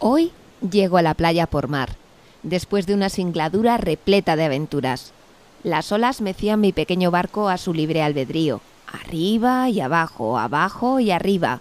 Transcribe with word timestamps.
Hoy 0.00 0.30
llego 0.70 0.96
a 0.96 1.02
la 1.02 1.14
playa 1.14 1.46
por 1.48 1.66
mar, 1.66 1.96
después 2.44 2.86
de 2.86 2.94
una 2.94 3.08
singladura 3.08 3.78
repleta 3.78 4.36
de 4.36 4.44
aventuras. 4.44 5.12
Las 5.64 5.90
olas 5.90 6.20
mecían 6.20 6.60
mi 6.60 6.72
pequeño 6.72 7.10
barco 7.10 7.48
a 7.48 7.58
su 7.58 7.74
libre 7.74 8.02
albedrío, 8.02 8.60
arriba 8.86 9.68
y 9.68 9.80
abajo, 9.80 10.38
abajo 10.38 11.00
y 11.00 11.10
arriba. 11.10 11.60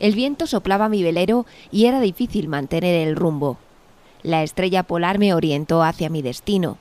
El 0.00 0.16
viento 0.16 0.48
soplaba 0.48 0.88
mi 0.88 1.04
velero 1.04 1.46
y 1.70 1.86
era 1.86 2.00
difícil 2.00 2.48
mantener 2.48 3.06
el 3.06 3.14
rumbo. 3.14 3.58
La 4.24 4.42
estrella 4.42 4.82
polar 4.82 5.20
me 5.20 5.32
orientó 5.32 5.84
hacia 5.84 6.10
mi 6.10 6.20
destino. 6.20 6.78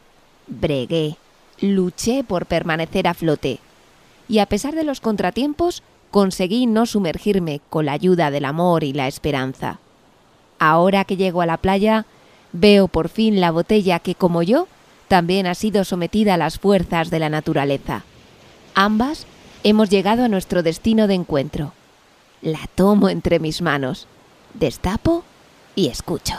Bregué, 0.48 1.18
luché 1.62 2.24
por 2.24 2.48
permanecer 2.48 3.08
a 3.08 3.14
flote. 3.14 3.60
Y 4.28 4.40
a 4.40 4.48
pesar 4.48 4.74
de 4.74 4.84
los 4.84 5.00
contratiempos, 5.00 5.84
conseguí 6.10 6.66
no 6.66 6.88
sumergirme 6.88 7.62
con 7.70 7.86
la 7.86 7.92
ayuda 7.92 8.32
del 8.32 8.46
amor 8.46 8.84
y 8.84 8.94
la 8.94 9.08
esperanza. 9.08 9.80
Ahora 10.60 11.06
que 11.06 11.18
llego 11.18 11.42
a 11.42 11.46
la 11.46 11.58
playa, 11.58 12.06
veo 12.52 12.88
por 12.88 13.10
fin 13.10 13.40
la 13.40 13.52
botella 13.52 14.00
que, 14.00 14.16
como 14.16 14.44
yo, 14.44 14.68
también 15.08 15.48
ha 15.48 15.56
sido 15.56 15.84
sometida 15.84 16.34
a 16.34 16.38
las 16.38 16.60
fuerzas 16.60 17.10
de 17.10 17.20
la 17.20 17.30
naturaleza. 17.30 18.04
Ambas 18.76 19.26
hemos 19.64 19.90
llegado 19.90 20.24
a 20.24 20.28
nuestro 20.28 20.64
destino 20.64 21.08
de 21.08 21.16
encuentro. 21.16 21.74
La 22.42 22.68
tomo 22.76 23.10
entre 23.10 23.40
mis 23.40 23.62
manos, 23.62 24.08
destapo 24.54 25.24
y 25.76 25.88
escucho. 25.88 26.36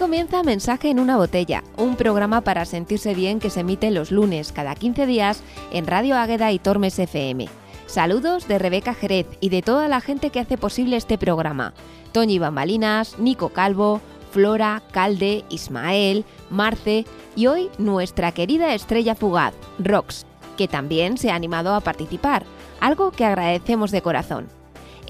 Comienza 0.00 0.42
Mensaje 0.42 0.88
en 0.88 0.98
una 0.98 1.18
botella, 1.18 1.62
un 1.76 1.94
programa 1.94 2.40
para 2.40 2.64
sentirse 2.64 3.14
bien 3.14 3.38
que 3.38 3.50
se 3.50 3.60
emite 3.60 3.90
los 3.90 4.10
lunes 4.10 4.50
cada 4.50 4.74
15 4.74 5.04
días 5.04 5.42
en 5.72 5.86
Radio 5.86 6.16
Águeda 6.16 6.50
y 6.52 6.58
Tormes 6.58 6.98
FM. 6.98 7.50
Saludos 7.84 8.48
de 8.48 8.58
Rebeca 8.58 8.94
Jerez 8.94 9.26
y 9.40 9.50
de 9.50 9.60
toda 9.60 9.88
la 9.88 10.00
gente 10.00 10.30
que 10.30 10.40
hace 10.40 10.56
posible 10.56 10.96
este 10.96 11.18
programa. 11.18 11.74
Toñi 12.12 12.38
Bambalinas, 12.38 13.18
Nico 13.18 13.50
Calvo, 13.50 14.00
Flora, 14.30 14.82
Calde, 14.90 15.44
Ismael, 15.50 16.24
Marce 16.48 17.04
y 17.36 17.48
hoy 17.48 17.68
nuestra 17.76 18.32
querida 18.32 18.74
estrella 18.74 19.14
fugaz, 19.14 19.52
Rox, 19.78 20.24
que 20.56 20.66
también 20.66 21.18
se 21.18 21.30
ha 21.30 21.34
animado 21.34 21.74
a 21.74 21.80
participar, 21.82 22.46
algo 22.80 23.10
que 23.10 23.26
agradecemos 23.26 23.90
de 23.90 24.00
corazón. 24.00 24.48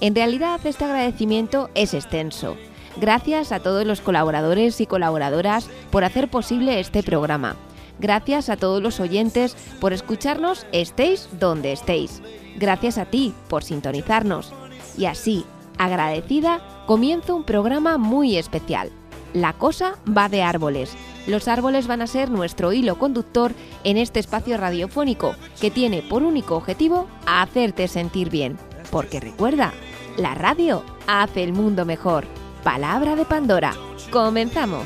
En 0.01 0.15
realidad 0.15 0.59
este 0.65 0.83
agradecimiento 0.83 1.69
es 1.75 1.93
extenso 1.93 2.57
Gracias 2.97 3.51
a 3.51 3.59
todos 3.59 3.85
los 3.85 4.01
colaboradores 4.01 4.81
y 4.81 4.85
colaboradoras 4.85 5.69
por 5.91 6.03
hacer 6.03 6.29
posible 6.29 6.79
este 6.79 7.03
programa. 7.03 7.55
Gracias 7.99 8.49
a 8.49 8.57
todos 8.57 8.81
los 8.81 8.99
oyentes 8.99 9.55
por 9.79 9.93
escucharnos 9.93 10.65
estéis 10.71 11.29
donde 11.39 11.71
estéis. 11.71 12.21
Gracias 12.57 12.97
a 12.97 13.05
ti 13.05 13.33
por 13.47 13.63
sintonizarnos. 13.63 14.53
Y 14.97 15.05
así, 15.05 15.45
agradecida, 15.77 16.61
comienzo 16.87 17.35
un 17.35 17.43
programa 17.43 17.97
muy 17.97 18.37
especial. 18.37 18.91
La 19.33 19.53
cosa 19.53 19.95
va 20.05 20.27
de 20.27 20.41
árboles. 20.41 20.93
Los 21.27 21.47
árboles 21.47 21.87
van 21.87 22.01
a 22.01 22.07
ser 22.07 22.29
nuestro 22.29 22.73
hilo 22.73 22.97
conductor 22.97 23.53
en 23.83 23.97
este 23.97 24.19
espacio 24.19 24.57
radiofónico 24.57 25.35
que 25.61 25.71
tiene 25.71 26.01
por 26.01 26.23
único 26.23 26.55
objetivo 26.55 27.07
hacerte 27.25 27.87
sentir 27.87 28.29
bien. 28.29 28.57
Porque 28.89 29.19
recuerda, 29.19 29.73
la 30.17 30.33
radio 30.33 30.83
hace 31.07 31.43
el 31.43 31.53
mundo 31.53 31.85
mejor. 31.85 32.25
Palabra 32.63 33.15
de 33.15 33.25
Pandora. 33.25 33.73
Comenzamos. 34.11 34.85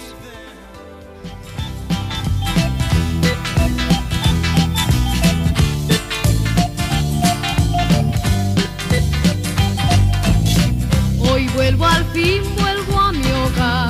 Hoy 11.19 11.49
vuelvo 11.49 11.85
al 11.85 12.05
fin, 12.13 12.43
vuelvo 12.55 12.97
a 12.97 13.11
mi 13.11 13.29
hogar. 13.29 13.89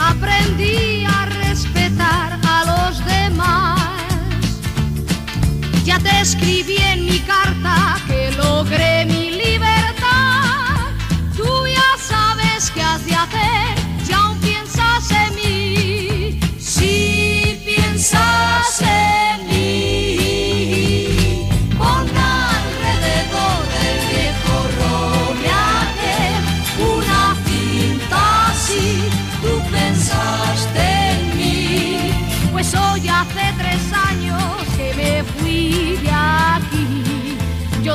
Aprendí 0.00 1.04
a 1.04 1.26
respetar 1.26 2.40
a 2.42 2.64
los 2.64 3.06
demás. 3.06 3.80
Ya 5.84 6.00
te 6.00 6.20
escribí 6.20 6.76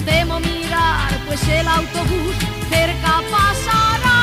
Temo 0.05 0.39
mirar, 0.39 1.11
pues 1.27 1.47
el 1.47 1.67
autobús 1.67 2.35
cerca 2.69 3.21
pasará. 3.29 4.17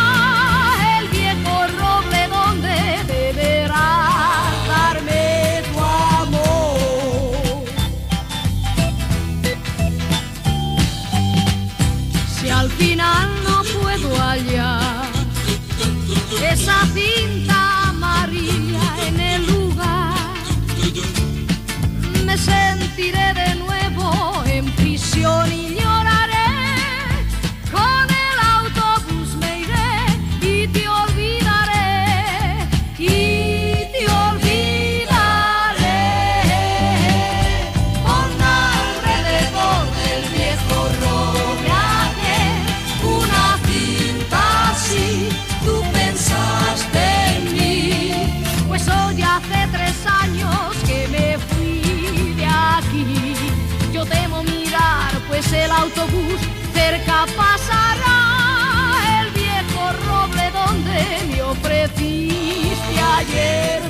El 0.98 1.08
viejo 1.08 1.66
roble 1.78 2.28
donde 2.28 2.76
deberás 3.06 4.66
darme 4.66 5.62
tu 5.72 5.78
amor. 6.22 7.64
Si 12.40 12.48
al 12.50 12.70
final 12.70 13.28
no 13.44 13.62
puedo 13.80 14.16
hallar 14.20 15.06
esa 16.52 16.86
cinta 16.94 17.88
amarilla 17.88 19.06
en 19.06 19.20
el 19.20 19.46
lugar, 19.46 20.14
me 22.24 22.36
sentiré 22.36 23.27
cerca 56.88 57.26
pasará. 57.36 58.18
El 59.20 59.30
viejo 59.32 59.92
roble 60.06 60.50
donde 60.52 61.00
me 61.28 61.42
ofreciste 61.42 62.94
ayer 63.18 63.82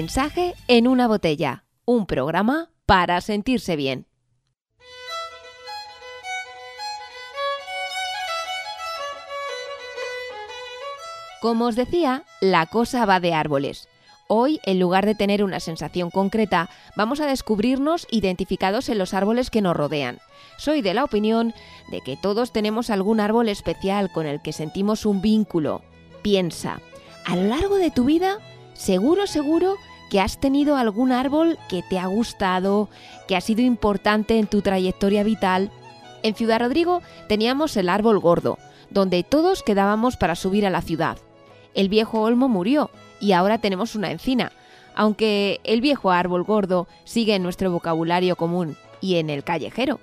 Mensaje 0.00 0.54
en 0.68 0.86
una 0.86 1.08
botella, 1.08 1.64
un 1.84 2.06
programa 2.06 2.70
para 2.86 3.20
sentirse 3.20 3.74
bien. 3.74 4.06
Como 11.40 11.64
os 11.66 11.74
decía, 11.74 12.22
la 12.40 12.66
cosa 12.66 13.06
va 13.06 13.18
de 13.18 13.34
árboles. 13.34 13.88
Hoy, 14.28 14.60
en 14.62 14.78
lugar 14.78 15.04
de 15.04 15.16
tener 15.16 15.42
una 15.42 15.58
sensación 15.58 16.12
concreta, 16.12 16.70
vamos 16.94 17.18
a 17.18 17.26
descubrirnos 17.26 18.06
identificados 18.08 18.90
en 18.90 18.98
los 18.98 19.14
árboles 19.14 19.50
que 19.50 19.62
nos 19.62 19.76
rodean. 19.76 20.20
Soy 20.58 20.80
de 20.80 20.94
la 20.94 21.02
opinión 21.02 21.54
de 21.90 22.02
que 22.02 22.16
todos 22.16 22.52
tenemos 22.52 22.90
algún 22.90 23.18
árbol 23.18 23.48
especial 23.48 24.12
con 24.12 24.26
el 24.26 24.42
que 24.42 24.52
sentimos 24.52 25.04
un 25.06 25.22
vínculo. 25.22 25.82
Piensa, 26.22 26.80
a 27.24 27.34
lo 27.34 27.48
largo 27.48 27.78
de 27.78 27.90
tu 27.90 28.04
vida, 28.04 28.38
seguro, 28.78 29.26
seguro 29.26 29.76
que 30.08 30.20
has 30.20 30.38
tenido 30.38 30.76
algún 30.76 31.12
árbol 31.12 31.58
que 31.68 31.82
te 31.82 31.98
ha 31.98 32.06
gustado, 32.06 32.88
que 33.26 33.36
ha 33.36 33.40
sido 33.42 33.60
importante 33.60 34.38
en 34.38 34.46
tu 34.46 34.62
trayectoria 34.62 35.22
vital. 35.22 35.70
En 36.22 36.34
Ciudad 36.34 36.60
Rodrigo 36.60 37.02
teníamos 37.28 37.76
el 37.76 37.90
árbol 37.90 38.18
gordo, 38.18 38.56
donde 38.88 39.22
todos 39.24 39.62
quedábamos 39.62 40.16
para 40.16 40.34
subir 40.34 40.64
a 40.64 40.70
la 40.70 40.80
ciudad. 40.80 41.18
El 41.74 41.88
viejo 41.88 42.22
olmo 42.22 42.48
murió 42.48 42.90
y 43.20 43.32
ahora 43.32 43.58
tenemos 43.58 43.94
una 43.94 44.10
encina, 44.10 44.52
aunque 44.94 45.60
el 45.64 45.80
viejo 45.80 46.10
árbol 46.10 46.44
gordo 46.44 46.88
sigue 47.04 47.34
en 47.34 47.42
nuestro 47.42 47.70
vocabulario 47.70 48.36
común 48.36 48.76
y 49.00 49.16
en 49.16 49.28
el 49.28 49.44
callejero. 49.44 50.00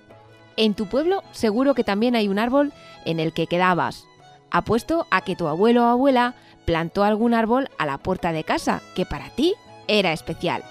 En 0.57 0.74
tu 0.74 0.86
pueblo 0.86 1.24
seguro 1.31 1.74
que 1.74 1.83
también 1.83 2.16
hay 2.16 2.28
un 2.28 2.39
árbol 2.39 2.71
en 3.06 3.19
el 3.19 3.33
que 3.33 3.48
quedabas. 3.48 4.06
Apuesto 4.51 5.07
a 5.10 5.21
que 5.21 5.36
tu 5.36 5.48
abuelo 5.48 5.86
o 5.86 5.88
abuela 5.88 6.36
plantó 6.66 7.04
algún 7.04 7.34
árbol 7.34 7.70
a 7.78 7.86
la 7.86 7.98
puerta 7.98 8.32
de 8.32 8.44
casa 8.44 8.82
que 8.96 9.06
para 9.06 9.30
ti 9.30 9.54
era 9.88 10.12
especial. 10.12 10.64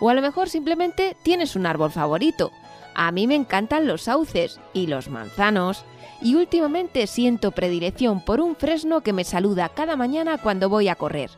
O 0.00 0.08
a 0.08 0.14
lo 0.14 0.22
mejor 0.22 0.48
simplemente 0.48 1.16
tienes 1.22 1.56
un 1.56 1.66
árbol 1.66 1.90
favorito. 1.90 2.52
A 2.94 3.10
mí 3.12 3.26
me 3.26 3.34
encantan 3.34 3.86
los 3.86 4.02
sauces 4.02 4.60
y 4.72 4.86
los 4.86 5.08
manzanos. 5.08 5.84
Y 6.22 6.36
últimamente 6.36 7.06
siento 7.06 7.50
predilección 7.50 8.20
por 8.20 8.40
un 8.40 8.56
fresno 8.56 9.02
que 9.02 9.12
me 9.12 9.24
saluda 9.24 9.68
cada 9.68 9.96
mañana 9.96 10.38
cuando 10.38 10.68
voy 10.68 10.88
a 10.88 10.94
correr. 10.94 11.30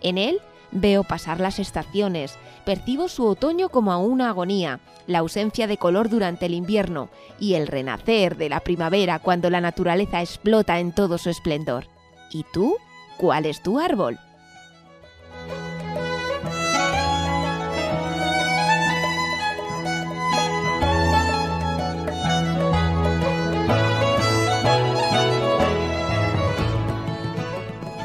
En 0.00 0.18
él 0.18 0.40
veo 0.72 1.04
pasar 1.04 1.40
las 1.40 1.58
estaciones, 1.58 2.36
percibo 2.64 3.08
su 3.08 3.26
otoño 3.26 3.68
como 3.68 3.92
a 3.92 3.98
una 3.98 4.28
agonía, 4.28 4.80
la 5.06 5.20
ausencia 5.20 5.66
de 5.66 5.76
color 5.76 6.08
durante 6.08 6.46
el 6.46 6.54
invierno 6.54 7.10
y 7.38 7.54
el 7.54 7.66
renacer 7.66 8.36
de 8.36 8.48
la 8.48 8.60
primavera 8.60 9.18
cuando 9.18 9.50
la 9.50 9.60
naturaleza 9.60 10.20
explota 10.20 10.80
en 10.80 10.92
todo 10.92 11.18
su 11.18 11.30
esplendor. 11.30 11.86
¿Y 12.30 12.44
tú? 12.52 12.76
¿Cuál 13.16 13.46
es 13.46 13.60
tu 13.60 13.78
árbol? 13.78 14.18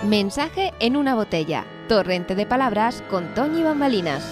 Mensaje 0.09 0.73
en 0.79 0.95
una 0.95 1.13
botella. 1.13 1.65
Torrente 1.87 2.33
de 2.33 2.45
palabras 2.47 3.03
con 3.11 3.33
Toñi 3.35 3.61
Bambalinas. 3.61 4.23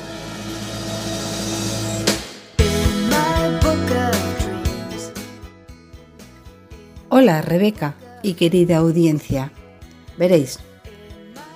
Hola 7.09 7.41
Rebeca 7.41 7.95
y 8.23 8.33
querida 8.33 8.77
audiencia. 8.77 9.51
Veréis, 10.18 10.59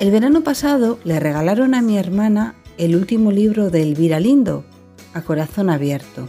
el 0.01 0.09
verano 0.09 0.41
pasado 0.41 0.97
le 1.03 1.19
regalaron 1.19 1.75
a 1.75 1.83
mi 1.83 1.95
hermana 1.95 2.55
el 2.79 2.95
último 2.95 3.31
libro 3.31 3.69
de 3.69 3.83
Elvira 3.83 4.19
Lindo, 4.19 4.65
A 5.13 5.21
Corazón 5.21 5.69
Abierto. 5.69 6.27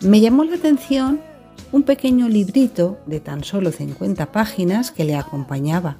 Me 0.00 0.22
llamó 0.22 0.44
la 0.44 0.56
atención 0.56 1.20
un 1.72 1.82
pequeño 1.82 2.26
librito 2.26 3.00
de 3.04 3.20
tan 3.20 3.44
solo 3.44 3.70
50 3.70 4.32
páginas 4.32 4.90
que 4.90 5.04
le 5.04 5.14
acompañaba. 5.14 5.98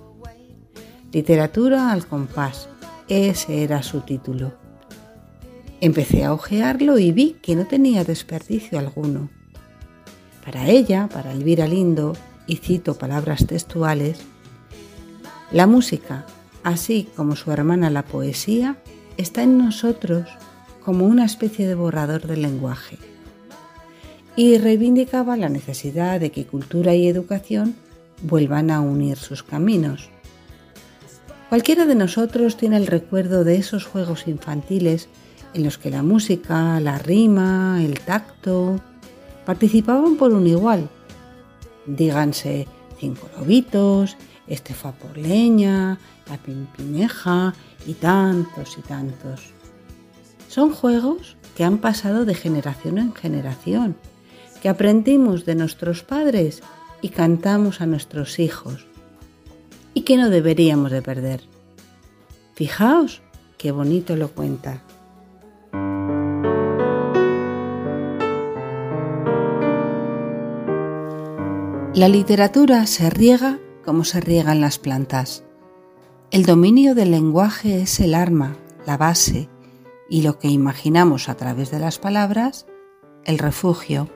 Literatura 1.13 1.93
al 1.93 2.07
compás, 2.07 2.71
ese 3.09 3.63
era 3.63 3.83
su 3.83 4.01
título. 4.01 4.55
Empecé 5.83 6.25
a 6.25 6.33
hojearlo 6.33 6.99
y 6.99 7.13
vi 7.13 7.37
que 7.43 7.57
no 7.57 7.67
tenía 7.67 8.05
desperdicio 8.05 8.79
alguno. 8.79 9.29
Para 10.43 10.67
ella, 10.67 11.11
para 11.13 11.33
Elvira 11.33 11.67
Lindo, 11.67 12.15
y 12.47 12.57
cito 12.57 12.95
palabras 12.95 13.47
textuales, 13.47 14.25
la 15.51 15.67
música, 15.67 16.27
así 16.69 17.09
como 17.17 17.35
su 17.35 17.51
hermana 17.51 17.89
la 17.89 18.05
poesía, 18.05 18.77
está 19.17 19.43
en 19.43 19.59
nosotros 19.59 20.29
como 20.85 21.07
una 21.07 21.25
especie 21.25 21.67
de 21.67 21.75
borrador 21.75 22.27
del 22.27 22.43
lenguaje. 22.43 22.99
Y 24.37 24.59
reivindicaba 24.59 25.37
la 25.37 25.49
necesidad 25.49 26.21
de 26.21 26.31
que 26.31 26.47
cultura 26.47 26.95
y 26.95 27.09
educación 27.09 27.75
vuelvan 28.23 28.71
a 28.71 28.81
unir 28.81 29.17
sus 29.17 29.43
caminos. 29.43 30.11
Cualquiera 31.49 31.87
de 31.87 31.95
nosotros 31.95 32.57
tiene 32.57 32.77
el 32.77 32.87
recuerdo 32.87 33.45
de 33.45 33.57
esos 33.57 33.87
juegos 33.87 34.29
infantiles 34.29 35.09
en 35.55 35.65
los 35.65 35.79
que 35.79 35.91
la 35.91 36.03
música, 36.03 36.79
la 36.81 36.99
rima, 36.99 37.83
el 37.83 37.99
tacto 38.01 38.79
participaban 39.47 40.17
por 40.17 40.35
un 40.35 40.47
igual. 40.47 40.91
Díganse 41.87 42.69
cinco 42.99 43.29
lobitos, 43.39 44.19
este 44.47 44.75
fue 44.75 44.93
por 44.93 45.17
leña, 45.17 45.99
la 46.29 46.39
pimpineja 46.39 47.55
y 47.87 47.95
tantos 47.95 48.79
y 48.79 48.83
tantos. 48.83 49.53
Son 50.49 50.73
juegos 50.73 51.37
que 51.57 51.65
han 51.65 51.79
pasado 51.79 52.25
de 52.25 52.35
generación 52.35 52.99
en 52.99 53.15
generación, 53.15 53.97
que 54.63 54.69
aprendimos 54.69 55.45
de 55.45 55.55
nuestros 55.55 56.03
padres 56.03 56.63
y 57.01 57.11
cantamos 57.11 57.81
a 57.81 57.87
nuestros 57.87 58.39
hijos 58.39 58.87
y 59.95 60.03
que 60.03 60.17
no 60.17 60.31
deberíamos 60.31 60.91
de 60.91 61.03
perder. 61.03 61.43
Fijaos 62.55 63.23
qué 63.57 63.73
bonito 63.73 64.17
lo 64.17 64.29
cuenta. 64.29 64.83
La 71.95 72.09
literatura 72.09 72.87
se 72.87 73.11
riega 73.11 73.59
como 73.85 74.05
se 74.05 74.21
riegan 74.21 74.61
las 74.61 74.79
plantas. 74.79 75.48
El 76.31 76.45
dominio 76.45 76.95
del 76.95 77.13
lenguaje 77.13 77.81
es 77.81 78.01
el 78.01 78.15
arma, 78.15 78.55
la 78.87 78.99
base, 78.99 79.49
y 80.11 80.21
lo 80.21 80.39
que 80.39 80.49
imaginamos 80.49 81.31
a 81.31 81.37
través 81.37 81.71
de 81.71 81.79
las 81.79 81.99
palabras, 81.99 82.67
el 83.25 83.39
refugio. 83.39 84.11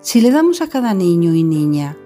Si 0.00 0.22
le 0.22 0.30
damos 0.30 0.62
a 0.62 0.68
cada 0.68 0.94
niño 0.94 1.34
y 1.34 1.42
niña 1.42 1.98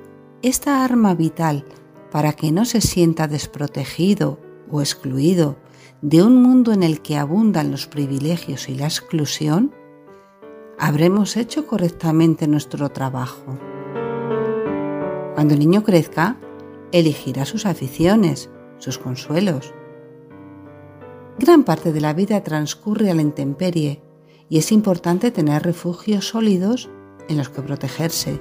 esta 0.42 0.84
arma 0.84 1.14
vital 1.14 1.64
para 2.10 2.32
que 2.32 2.50
no 2.50 2.64
se 2.64 2.80
sienta 2.80 3.28
desprotegido 3.28 4.40
o 4.68 4.80
excluido 4.80 5.56
de 6.02 6.24
un 6.24 6.42
mundo 6.42 6.72
en 6.72 6.82
el 6.82 7.02
que 7.02 7.18
abundan 7.18 7.70
los 7.70 7.86
privilegios 7.86 8.68
y 8.68 8.74
la 8.74 8.86
exclusión, 8.86 9.72
habremos 10.76 11.36
hecho 11.36 11.68
correctamente 11.68 12.48
nuestro 12.48 12.88
trabajo. 12.88 13.60
Cuando 15.36 15.54
el 15.54 15.60
niño 15.60 15.84
crezca, 15.84 16.36
elegirá 16.92 17.44
sus 17.44 17.66
aficiones, 17.66 18.50
sus 18.78 18.98
consuelos. 18.98 19.74
Gran 21.38 21.64
parte 21.64 21.92
de 21.92 22.00
la 22.00 22.12
vida 22.12 22.42
transcurre 22.42 23.10
a 23.10 23.14
la 23.14 23.22
intemperie 23.22 24.02
y 24.48 24.58
es 24.58 24.72
importante 24.72 25.30
tener 25.30 25.62
refugios 25.62 26.28
sólidos 26.28 26.90
en 27.28 27.38
los 27.38 27.48
que 27.48 27.62
protegerse 27.62 28.40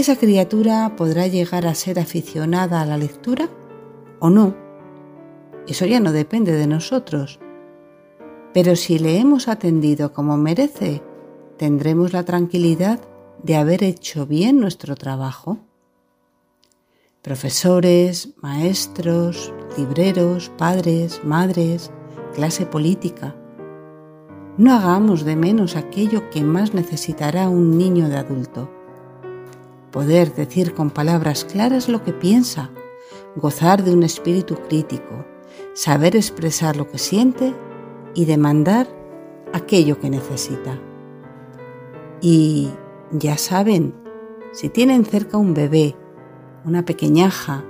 esa 0.00 0.16
criatura 0.16 0.94
podrá 0.96 1.26
llegar 1.26 1.66
a 1.66 1.74
ser 1.74 1.98
aficionada 1.98 2.80
a 2.80 2.86
la 2.86 2.96
lectura 2.96 3.50
o 4.18 4.30
no. 4.30 4.54
Eso 5.66 5.84
ya 5.84 6.00
no 6.00 6.12
depende 6.12 6.52
de 6.52 6.66
nosotros. 6.66 7.38
Pero 8.54 8.76
si 8.76 8.98
le 8.98 9.18
hemos 9.18 9.46
atendido 9.46 10.14
como 10.14 10.38
merece, 10.38 11.02
tendremos 11.58 12.14
la 12.14 12.24
tranquilidad 12.24 13.00
de 13.42 13.56
haber 13.56 13.84
hecho 13.84 14.26
bien 14.26 14.58
nuestro 14.58 14.94
trabajo. 14.94 15.58
Profesores, 17.22 18.30
maestros, 18.40 19.52
libreros, 19.76 20.50
padres, 20.56 21.20
madres, 21.24 21.90
clase 22.34 22.66
política. 22.66 23.36
No 24.56 24.74
hagamos 24.74 25.24
de 25.24 25.36
menos 25.36 25.76
aquello 25.76 26.30
que 26.30 26.42
más 26.42 26.74
necesitará 26.74 27.48
un 27.48 27.76
niño 27.76 28.08
de 28.08 28.16
adulto 28.16 28.70
poder 29.90 30.34
decir 30.34 30.74
con 30.74 30.90
palabras 30.90 31.44
claras 31.44 31.88
lo 31.88 32.04
que 32.04 32.12
piensa, 32.12 32.70
gozar 33.36 33.82
de 33.82 33.92
un 33.92 34.02
espíritu 34.02 34.56
crítico, 34.68 35.26
saber 35.74 36.16
expresar 36.16 36.76
lo 36.76 36.88
que 36.88 36.98
siente 36.98 37.54
y 38.14 38.24
demandar 38.24 38.88
aquello 39.52 39.98
que 39.98 40.10
necesita. 40.10 40.78
Y 42.20 42.70
ya 43.12 43.36
saben, 43.36 43.94
si 44.52 44.68
tienen 44.68 45.04
cerca 45.04 45.36
un 45.36 45.54
bebé, 45.54 45.96
una 46.64 46.84
pequeñaja, 46.84 47.64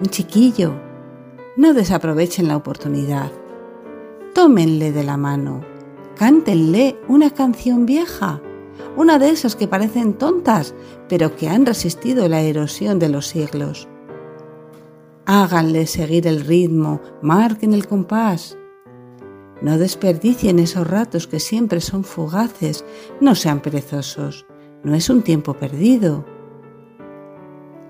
un 0.00 0.06
chiquillo, 0.06 0.74
No 1.56 1.74
desaprovechen 1.74 2.46
la 2.46 2.56
oportunidad. 2.56 3.32
Tómenle 4.32 4.92
de 4.92 5.02
la 5.02 5.16
mano. 5.16 5.62
Cántenle 6.16 6.96
una 7.08 7.30
canción 7.30 7.84
vieja, 7.84 8.40
una 8.96 9.18
de 9.18 9.30
esas 9.30 9.56
que 9.56 9.66
parecen 9.66 10.14
tontas, 10.14 10.74
pero 11.08 11.34
que 11.34 11.48
han 11.48 11.66
resistido 11.66 12.28
la 12.28 12.42
erosión 12.42 13.00
de 13.00 13.08
los 13.08 13.26
siglos. 13.26 13.88
Háganle 15.26 15.86
seguir 15.86 16.28
el 16.28 16.44
ritmo, 16.44 17.00
marquen 17.22 17.74
el 17.74 17.88
compás. 17.88 18.56
No 19.60 19.78
desperdicien 19.78 20.60
esos 20.60 20.86
ratos 20.86 21.26
que 21.26 21.40
siempre 21.40 21.80
son 21.80 22.04
fugaces, 22.04 22.84
no 23.20 23.34
sean 23.34 23.60
perezosos, 23.60 24.46
no 24.84 24.94
es 24.94 25.10
un 25.10 25.22
tiempo 25.22 25.54
perdido. 25.54 26.24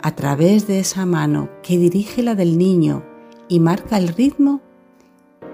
A 0.01 0.15
través 0.15 0.67
de 0.69 0.79
esa 0.79 1.07
mano 1.07 1.49
que 1.63 1.77
dirige 1.77 2.23
la 2.23 2.37
del 2.37 2.57
niño 2.57 3.05
y 3.49 3.59
marca 3.59 3.99
el 3.99 4.09
ritmo, 4.09 4.61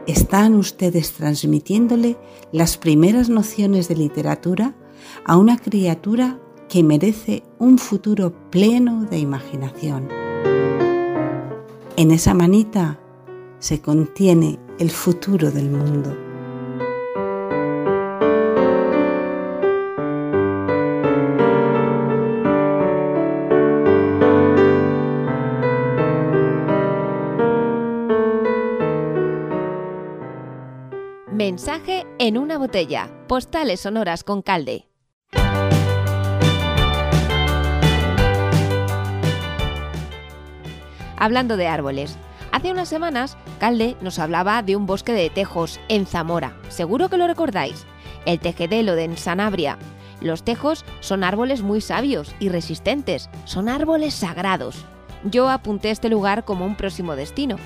están 0.06 0.54
ustedes 0.54 1.12
transmitiéndole 1.12 2.18
las 2.52 2.76
primeras 2.76 3.30
nociones 3.30 3.88
de 3.88 3.96
literatura 3.96 4.74
a 5.24 5.38
una 5.38 5.56
criatura 5.56 6.38
que 6.68 6.82
merece 6.82 7.42
un 7.58 7.78
futuro 7.78 8.34
pleno 8.50 9.04
de 9.04 9.18
imaginación. 9.18 10.08
En 11.96 12.10
esa 12.10 12.34
manita 12.34 13.00
se 13.60 13.80
contiene 13.80 14.58
el 14.78 14.90
futuro 14.90 15.50
del 15.50 15.70
mundo. 15.70 16.23
Mensaje 31.46 32.06
en 32.18 32.38
una 32.38 32.56
botella. 32.56 33.10
Postales 33.28 33.80
sonoras 33.80 34.24
con 34.24 34.40
Calde. 34.40 34.88
Hablando 41.18 41.58
de 41.58 41.66
árboles, 41.66 42.16
hace 42.50 42.70
unas 42.72 42.88
semanas 42.88 43.36
Calde 43.60 43.94
nos 44.00 44.18
hablaba 44.18 44.62
de 44.62 44.74
un 44.74 44.86
bosque 44.86 45.12
de 45.12 45.28
tejos 45.28 45.78
en 45.88 46.06
Zamora. 46.06 46.56
Seguro 46.70 47.10
que 47.10 47.18
lo 47.18 47.26
recordáis. 47.26 47.84
El 48.24 48.40
tejedelo 48.40 48.94
de 48.94 49.14
Sanabria. 49.18 49.76
Los 50.22 50.44
tejos 50.44 50.86
son 51.00 51.24
árboles 51.24 51.60
muy 51.60 51.82
sabios 51.82 52.34
y 52.40 52.48
resistentes. 52.48 53.28
Son 53.44 53.68
árboles 53.68 54.14
sagrados. 54.14 54.86
Yo 55.24 55.48
apunté 55.48 55.90
este 55.90 56.08
lugar 56.08 56.44
como 56.44 56.66
un 56.66 56.76
próximo 56.76 57.16
destino. 57.16 57.56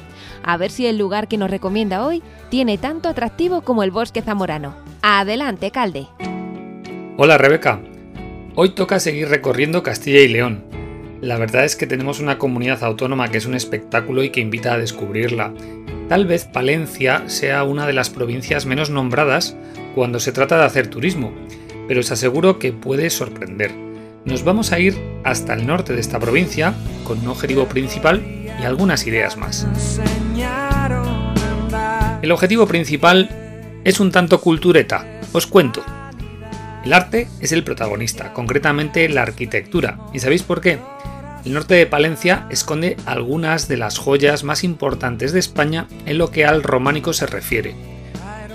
A 0.43 0.57
ver 0.57 0.71
si 0.71 0.87
el 0.87 0.97
lugar 0.97 1.29
que 1.29 1.39
nos 1.39 1.51
recomienda 1.51 2.07
hoy 2.07 2.23
tiene 2.51 2.79
tanto 2.79 3.09
atractivo 3.09 3.63
como 3.63 3.83
el 3.83 3.91
bosque 3.91 4.23
zamorano. 4.23 4.77
Adelante, 5.03 5.71
Calde. 5.71 6.07
Hola 7.17 7.37
Rebeca. 7.37 7.81
Hoy 8.55 8.71
toca 8.71 9.01
seguir 9.01 9.29
recorriendo 9.29 9.83
Castilla 9.83 10.21
y 10.21 10.29
León. 10.29 10.65
La 11.21 11.37
verdad 11.37 11.65
es 11.65 11.75
que 11.75 11.89
tenemos 11.89 12.21
una 12.21 12.39
comunidad 12.39 12.85
autónoma 12.85 13.29
que 13.29 13.39
es 13.39 13.47
un 13.47 13.55
espectáculo 13.55 14.23
y 14.23 14.31
que 14.31 14.41
invita 14.41 14.75
a 14.75 14.79
descubrirla. 14.79 15.53
Tal 16.09 16.27
vez 16.27 16.45
Palencia 16.45 17.25
sea 17.27 17.65
una 17.65 17.87
de 17.87 17.93
las 17.93 18.09
provincias 18.09 18.67
menos 18.67 18.89
nombradas 18.89 19.57
cuando 19.97 20.21
se 20.21 20.31
trata 20.31 20.59
de 20.59 20.65
hacer 20.65 20.87
turismo, 20.87 21.33
pero 21.89 22.01
os 22.01 22.13
aseguro 22.13 22.61
que 22.61 22.73
puede 22.73 23.11
sorprender. 23.11 23.88
Nos 24.25 24.45
vamos 24.45 24.73
a 24.73 24.79
ir 24.79 24.97
hasta 25.25 25.55
el 25.55 25.67
norte 25.67 25.95
de 25.95 26.01
esta 26.01 26.19
provincia 26.19 26.75
con 27.05 27.21
un 27.21 27.29
objetivo 27.29 27.67
principal 27.67 28.23
y 28.61 28.65
algunas 28.65 29.07
ideas 29.07 29.37
más. 29.37 29.67
El 32.23 32.33
objetivo 32.33 32.67
principal 32.67 33.31
es 33.85 34.01
un 34.01 34.11
tanto 34.11 34.41
cultureta, 34.41 35.07
os 35.33 35.47
cuento. 35.47 35.83
El 36.85 36.93
arte 36.93 37.29
es 37.41 37.53
el 37.53 37.65
protagonista, 37.65 38.33
concretamente 38.33 39.09
la 39.09 39.23
arquitectura. 39.23 39.99
¿Y 40.13 40.19
sabéis 40.19 40.43
por 40.43 40.61
qué? 40.61 40.79
El 41.45 41.55
norte 41.55 41.75
de 41.75 41.87
Palencia 41.87 42.47
esconde 42.51 42.97
algunas 43.07 43.69
de 43.69 43.77
las 43.77 43.99
joyas 43.99 44.43
más 44.43 44.65
importantes 44.65 45.33
de 45.33 45.39
España 45.39 45.87
en 46.05 46.19
lo 46.19 46.31
que 46.31 46.45
al 46.45 46.63
románico 46.63 47.13
se 47.13 47.27
refiere. 47.27 47.75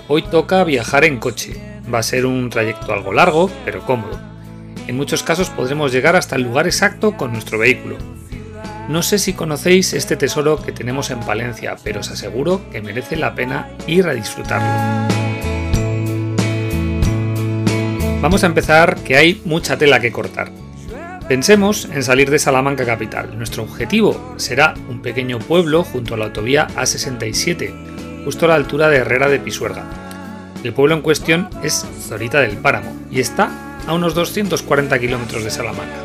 Hoy 0.08 0.22
toca 0.22 0.62
viajar 0.64 1.04
en 1.04 1.18
coche. 1.18 1.54
Va 1.92 1.98
a 1.98 2.02
ser 2.02 2.26
un 2.26 2.50
trayecto 2.50 2.92
algo 2.92 3.12
largo, 3.12 3.50
pero 3.64 3.80
cómodo. 3.84 4.33
En 4.86 4.96
muchos 4.96 5.22
casos 5.22 5.48
podremos 5.48 5.92
llegar 5.92 6.14
hasta 6.14 6.36
el 6.36 6.42
lugar 6.42 6.66
exacto 6.66 7.16
con 7.16 7.32
nuestro 7.32 7.58
vehículo. 7.58 7.96
No 8.88 9.02
sé 9.02 9.18
si 9.18 9.32
conocéis 9.32 9.94
este 9.94 10.16
tesoro 10.16 10.62
que 10.62 10.72
tenemos 10.72 11.10
en 11.10 11.20
Palencia, 11.20 11.76
pero 11.82 12.00
os 12.00 12.10
aseguro 12.10 12.68
que 12.70 12.82
merece 12.82 13.16
la 13.16 13.34
pena 13.34 13.70
ir 13.86 14.06
a 14.06 14.12
disfrutarlo. 14.12 14.68
Vamos 18.20 18.44
a 18.44 18.46
empezar 18.46 18.96
que 18.96 19.16
hay 19.16 19.40
mucha 19.46 19.78
tela 19.78 20.00
que 20.00 20.12
cortar. 20.12 20.50
Pensemos 21.28 21.88
en 21.90 22.02
salir 22.02 22.30
de 22.30 22.38
Salamanca 22.38 22.84
capital. 22.84 23.38
Nuestro 23.38 23.62
objetivo 23.62 24.34
será 24.36 24.74
un 24.90 25.00
pequeño 25.00 25.38
pueblo 25.38 25.82
junto 25.82 26.12
a 26.12 26.16
la 26.18 26.26
autovía 26.26 26.66
A67, 26.76 28.24
justo 28.26 28.44
a 28.44 28.48
la 28.48 28.54
altura 28.56 28.88
de 28.88 28.98
Herrera 28.98 29.28
de 29.28 29.38
Pisuerga. 29.38 29.84
El 30.62 30.74
pueblo 30.74 30.94
en 30.94 31.00
cuestión 31.00 31.48
es 31.62 31.86
Zorita 32.06 32.40
del 32.40 32.58
Páramo 32.58 32.94
y 33.10 33.20
está 33.20 33.73
a 33.86 33.94
unos 33.94 34.14
240 34.14 34.98
kilómetros 34.98 35.44
de 35.44 35.50
Salamanca. 35.50 35.96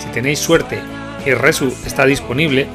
Si 0.00 0.08
tenéis 0.08 0.38
suerte 0.38 0.80
y 1.24 1.32
Resu 1.32 1.74
está 1.86 2.06
disponible, 2.06 2.66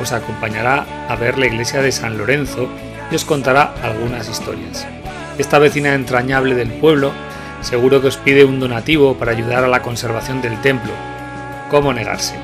os 0.00 0.12
acompañará 0.12 0.86
a 1.08 1.16
ver 1.16 1.38
la 1.38 1.46
iglesia 1.46 1.82
de 1.82 1.92
San 1.92 2.18
Lorenzo 2.18 2.68
y 3.10 3.14
os 3.14 3.24
contará 3.24 3.74
algunas 3.82 4.28
historias. 4.28 4.86
Esta 5.38 5.58
vecina 5.58 5.94
entrañable 5.94 6.54
del 6.54 6.72
pueblo 6.72 7.12
Seguro 7.60 8.00
que 8.00 8.06
os 8.06 8.16
pide 8.16 8.44
un 8.44 8.60
donativo 8.60 9.16
para 9.18 9.32
ayudar 9.32 9.64
a 9.64 9.68
la 9.68 9.82
conservación 9.82 10.40
del 10.40 10.60
templo. 10.62 10.92
¿Cómo 11.70 11.92
negarse? 11.92 12.36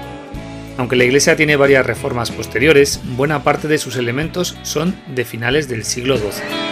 Aunque 0.76 0.96
la 0.96 1.04
iglesia 1.04 1.36
tiene 1.36 1.56
varias 1.56 1.86
reformas 1.86 2.32
posteriores, 2.32 3.00
buena 3.16 3.44
parte 3.44 3.68
de 3.68 3.78
sus 3.78 3.96
elementos 3.96 4.56
son 4.62 4.96
de 5.06 5.24
finales 5.24 5.68
del 5.68 5.84
siglo 5.84 6.16
XII. 6.16 6.63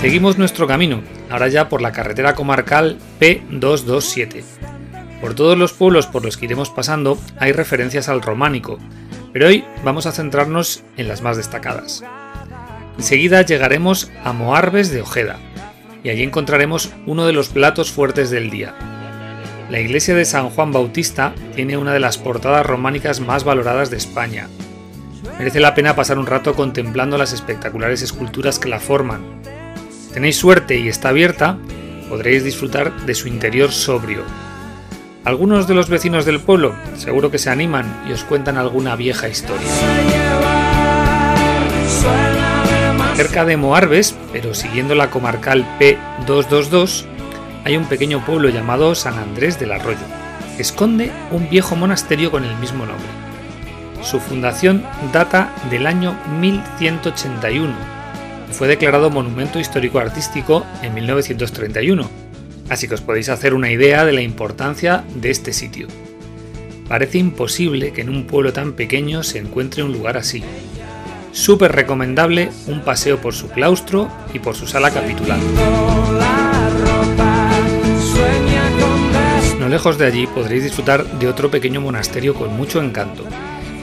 Seguimos 0.00 0.38
nuestro 0.38 0.66
camino, 0.66 1.02
ahora 1.28 1.48
ya 1.48 1.68
por 1.68 1.82
la 1.82 1.92
carretera 1.92 2.34
comarcal 2.34 2.96
P227. 3.20 4.42
Por 5.20 5.34
todos 5.34 5.58
los 5.58 5.74
pueblos 5.74 6.06
por 6.06 6.24
los 6.24 6.38
que 6.38 6.46
iremos 6.46 6.70
pasando 6.70 7.18
hay 7.38 7.52
referencias 7.52 8.08
al 8.08 8.22
románico, 8.22 8.78
pero 9.34 9.48
hoy 9.48 9.62
vamos 9.84 10.06
a 10.06 10.12
centrarnos 10.12 10.84
en 10.96 11.06
las 11.06 11.20
más 11.20 11.36
destacadas. 11.36 12.02
Enseguida 12.96 13.42
llegaremos 13.42 14.10
a 14.24 14.32
Moarbes 14.32 14.90
de 14.90 15.02
Ojeda, 15.02 15.38
y 16.02 16.08
allí 16.08 16.22
encontraremos 16.22 16.94
uno 17.04 17.26
de 17.26 17.34
los 17.34 17.50
platos 17.50 17.92
fuertes 17.92 18.30
del 18.30 18.48
día. 18.48 18.74
La 19.68 19.80
iglesia 19.80 20.14
de 20.14 20.24
San 20.24 20.48
Juan 20.48 20.72
Bautista 20.72 21.34
tiene 21.54 21.76
una 21.76 21.92
de 21.92 22.00
las 22.00 22.16
portadas 22.16 22.64
románicas 22.64 23.20
más 23.20 23.44
valoradas 23.44 23.90
de 23.90 23.98
España. 23.98 24.48
Merece 25.38 25.60
la 25.60 25.74
pena 25.74 25.94
pasar 25.94 26.18
un 26.18 26.26
rato 26.26 26.54
contemplando 26.54 27.18
las 27.18 27.34
espectaculares 27.34 28.00
esculturas 28.00 28.58
que 28.58 28.70
la 28.70 28.80
forman. 28.80 29.59
Tenéis 30.12 30.36
suerte 30.36 30.76
y 30.76 30.88
está 30.88 31.10
abierta, 31.10 31.56
podréis 32.08 32.42
disfrutar 32.42 33.06
de 33.06 33.14
su 33.14 33.28
interior 33.28 33.70
sobrio. 33.70 34.24
Algunos 35.24 35.68
de 35.68 35.74
los 35.74 35.88
vecinos 35.88 36.24
del 36.24 36.40
pueblo 36.40 36.74
seguro 36.96 37.30
que 37.30 37.38
se 37.38 37.50
animan 37.50 38.04
y 38.08 38.12
os 38.12 38.24
cuentan 38.24 38.56
alguna 38.56 38.96
vieja 38.96 39.28
historia. 39.28 39.68
Cerca 43.14 43.44
de 43.44 43.56
Moarbes, 43.56 44.16
pero 44.32 44.54
siguiendo 44.54 44.94
la 44.94 45.10
comarcal 45.10 45.66
P222, 45.78 47.04
hay 47.64 47.76
un 47.76 47.84
pequeño 47.84 48.24
pueblo 48.24 48.48
llamado 48.48 48.94
San 48.94 49.18
Andrés 49.18 49.60
del 49.60 49.72
Arroyo, 49.72 49.98
esconde 50.58 51.12
un 51.30 51.48
viejo 51.50 51.76
monasterio 51.76 52.30
con 52.30 52.44
el 52.44 52.56
mismo 52.56 52.86
nombre. 52.86 53.08
Su 54.02 54.18
fundación 54.18 54.82
data 55.12 55.52
del 55.70 55.86
año 55.86 56.18
1181 56.40 57.68
y 57.68 57.99
fue 58.50 58.68
declarado 58.68 59.10
Monumento 59.10 59.58
Histórico 59.58 59.98
Artístico 59.98 60.64
en 60.82 60.94
1931, 60.94 62.08
así 62.68 62.88
que 62.88 62.94
os 62.94 63.00
podéis 63.00 63.28
hacer 63.28 63.54
una 63.54 63.70
idea 63.70 64.04
de 64.04 64.12
la 64.12 64.22
importancia 64.22 65.04
de 65.14 65.30
este 65.30 65.52
sitio. 65.52 65.88
Parece 66.88 67.18
imposible 67.18 67.92
que 67.92 68.00
en 68.00 68.10
un 68.10 68.26
pueblo 68.26 68.52
tan 68.52 68.72
pequeño 68.72 69.22
se 69.22 69.38
encuentre 69.38 69.82
un 69.82 69.92
lugar 69.92 70.16
así, 70.16 70.42
súper 71.32 71.72
recomendable 71.72 72.50
un 72.66 72.80
paseo 72.82 73.20
por 73.20 73.34
su 73.34 73.48
claustro 73.48 74.10
y 74.34 74.38
por 74.40 74.56
su 74.56 74.66
sala 74.66 74.90
capitular. 74.90 75.38
No 79.58 79.68
lejos 79.68 79.98
de 79.98 80.06
allí 80.06 80.26
podréis 80.26 80.64
disfrutar 80.64 81.04
de 81.04 81.28
otro 81.28 81.50
pequeño 81.50 81.80
monasterio 81.80 82.34
con 82.34 82.56
mucho 82.56 82.82
encanto. 82.82 83.24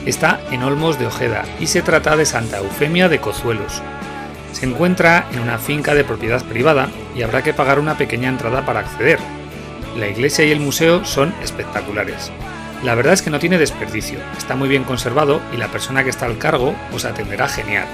Está 0.06 0.40
en 0.50 0.62
Olmos 0.62 0.98
de 0.98 1.06
Ojeda 1.06 1.44
y 1.60 1.66
se 1.66 1.82
trata 1.82 2.16
de 2.16 2.26
Santa 2.26 2.58
Eufemia 2.58 3.08
de 3.08 3.20
Cozuelos. 3.20 3.82
Se 4.52 4.66
encuentra 4.66 5.26
en 5.32 5.40
una 5.40 5.58
finca 5.58 5.94
de 5.94 6.04
propiedad 6.04 6.44
privada 6.44 6.88
y 7.14 7.22
habrá 7.22 7.42
que 7.42 7.54
pagar 7.54 7.78
una 7.78 7.96
pequeña 7.96 8.28
entrada 8.28 8.64
para 8.64 8.80
acceder. 8.80 9.18
La 9.96 10.08
iglesia 10.08 10.44
y 10.44 10.50
el 10.50 10.60
museo 10.60 11.04
son 11.04 11.34
espectaculares. 11.42 12.30
La 12.82 12.94
verdad 12.94 13.12
es 13.12 13.22
que 13.22 13.30
no 13.30 13.40
tiene 13.40 13.58
desperdicio, 13.58 14.20
está 14.36 14.54
muy 14.54 14.68
bien 14.68 14.84
conservado 14.84 15.40
y 15.52 15.56
la 15.56 15.66
persona 15.68 16.04
que 16.04 16.10
está 16.10 16.26
al 16.26 16.38
cargo 16.38 16.74
os 16.92 17.04
atenderá 17.04 17.48
genial. 17.48 17.86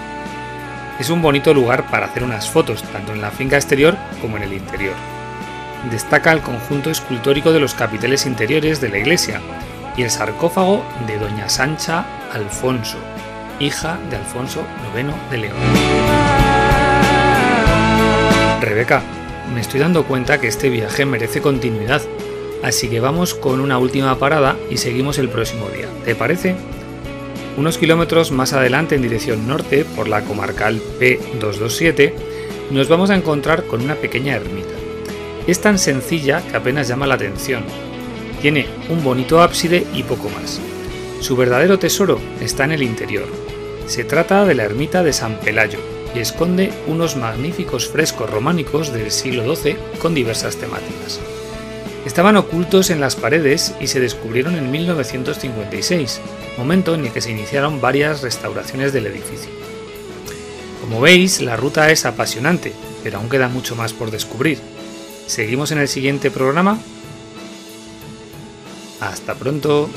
Es 0.99 1.11
un 1.11 1.23
bonito 1.23 1.54
lugar 1.54 1.90
para 1.90 2.06
hacer 2.06 2.23
unas 2.23 2.49
fotos, 2.49 2.82
tanto 2.92 3.12
en 3.12 3.20
la 3.20 3.30
finca 3.30 3.56
exterior 3.56 3.96
como 4.20 4.37
en 4.37 4.44
el 4.44 4.52
interior. 4.52 4.94
Destaca 5.90 6.32
el 6.32 6.40
conjunto 6.40 6.90
escultórico 6.90 7.52
de 7.52 7.61
los 7.61 7.75
capiteles 7.75 8.26
interiores 8.26 8.80
de 8.80 8.90
la 8.90 8.99
iglesia 8.99 9.40
y 9.96 10.02
el 10.02 10.11
sarcófago 10.11 10.84
de 11.06 11.18
Doña 11.18 11.49
Sancha 11.49 12.04
Alfonso, 12.32 12.99
hija 13.58 13.99
de 14.11 14.16
Alfonso 14.16 14.64
IX 14.94 15.14
de 15.30 15.38
León. 15.38 16.13
Rebeca, 18.64 19.02
me 19.52 19.61
estoy 19.61 19.80
dando 19.80 20.04
cuenta 20.04 20.40
que 20.40 20.49
este 20.49 20.71
viaje 20.71 21.04
merece 21.04 21.40
continuidad, 21.40 22.02
así 22.62 22.88
que 22.88 23.00
vamos 23.00 23.35
con 23.35 23.61
una 23.61 23.78
última 23.78 24.18
parada 24.18 24.56
y 24.71 24.78
seguimos 24.78 25.18
el 25.18 25.28
próximo 25.28 25.68
día. 25.68 25.87
¿Te 26.04 26.14
parece? 26.14 26.56
Unos 27.56 27.78
kilómetros 27.78 28.33
más 28.33 28.52
adelante 28.52 28.94
en 28.94 29.02
dirección 29.02 29.47
norte, 29.47 29.85
por 29.85 30.09
la 30.09 30.23
comarcal 30.23 30.80
P227, 30.99 32.12
nos 32.71 32.88
vamos 32.88 33.11
a 33.11 33.16
encontrar 33.16 33.64
con 33.64 33.83
una 33.83 33.94
pequeña 33.94 34.37
ermita. 34.37 34.75
Es 35.47 35.61
tan 35.61 35.78
sencilla 35.78 36.42
que 36.42 36.56
apenas 36.56 36.88
llama 36.88 37.06
la 37.06 37.14
atención. 37.14 37.64
Tiene 38.40 38.66
un 38.88 39.04
bonito 39.04 39.40
ábside 39.42 39.87
y 39.92 40.02
poco 40.02 40.30
más. 40.30 40.61
Su 41.21 41.37
verdadero 41.37 41.78
tesoro 41.78 42.18
está 42.40 42.64
en 42.64 42.73
el 42.73 42.83
interior. 42.83 43.26
Se 43.87 44.04
trata 44.04 44.44
de 44.44 44.54
la 44.54 44.64
ermita 44.64 45.02
de 45.02 45.12
San 45.12 45.38
Pelayo 45.40 45.93
y 46.14 46.21
esconde 46.21 46.73
unos 46.87 47.16
magníficos 47.16 47.88
frescos 47.88 48.30
románicos 48.30 48.92
del 48.92 49.11
siglo 49.11 49.54
XII 49.54 49.76
con 50.00 50.14
diversas 50.14 50.56
temáticas. 50.56 51.21
Estaban 52.06 52.37
ocultos 52.37 52.90
en 52.90 53.00
las 53.00 53.16
paredes 53.16 53.75
y 53.80 53.87
se 53.87 53.99
descubrieron 53.99 54.56
en 54.56 54.71
1956, 54.71 56.21
momento 56.59 56.94
en 56.94 57.06
el 57.06 57.12
que 57.12 57.23
se 57.23 57.30
iniciaron 57.30 57.80
varias 57.80 58.21
restauraciones 58.23 58.92
del 58.92 59.06
edificio. 59.06 59.50
Como 60.83 61.00
veis, 61.00 61.40
la 61.40 61.56
ruta 61.56 61.90
es 61.90 62.04
apasionante, 62.04 62.75
pero 63.02 63.18
aún 63.18 63.30
queda 63.30 63.49
mucho 63.49 63.75
más 63.75 63.94
por 63.94 64.11
descubrir. 64.11 64.59
¿Seguimos 65.26 65.71
en 65.71 65.78
el 65.78 65.88
siguiente 65.88 66.30
programa? 66.30 66.78
Hasta 69.00 69.35
pronto. 69.35 69.88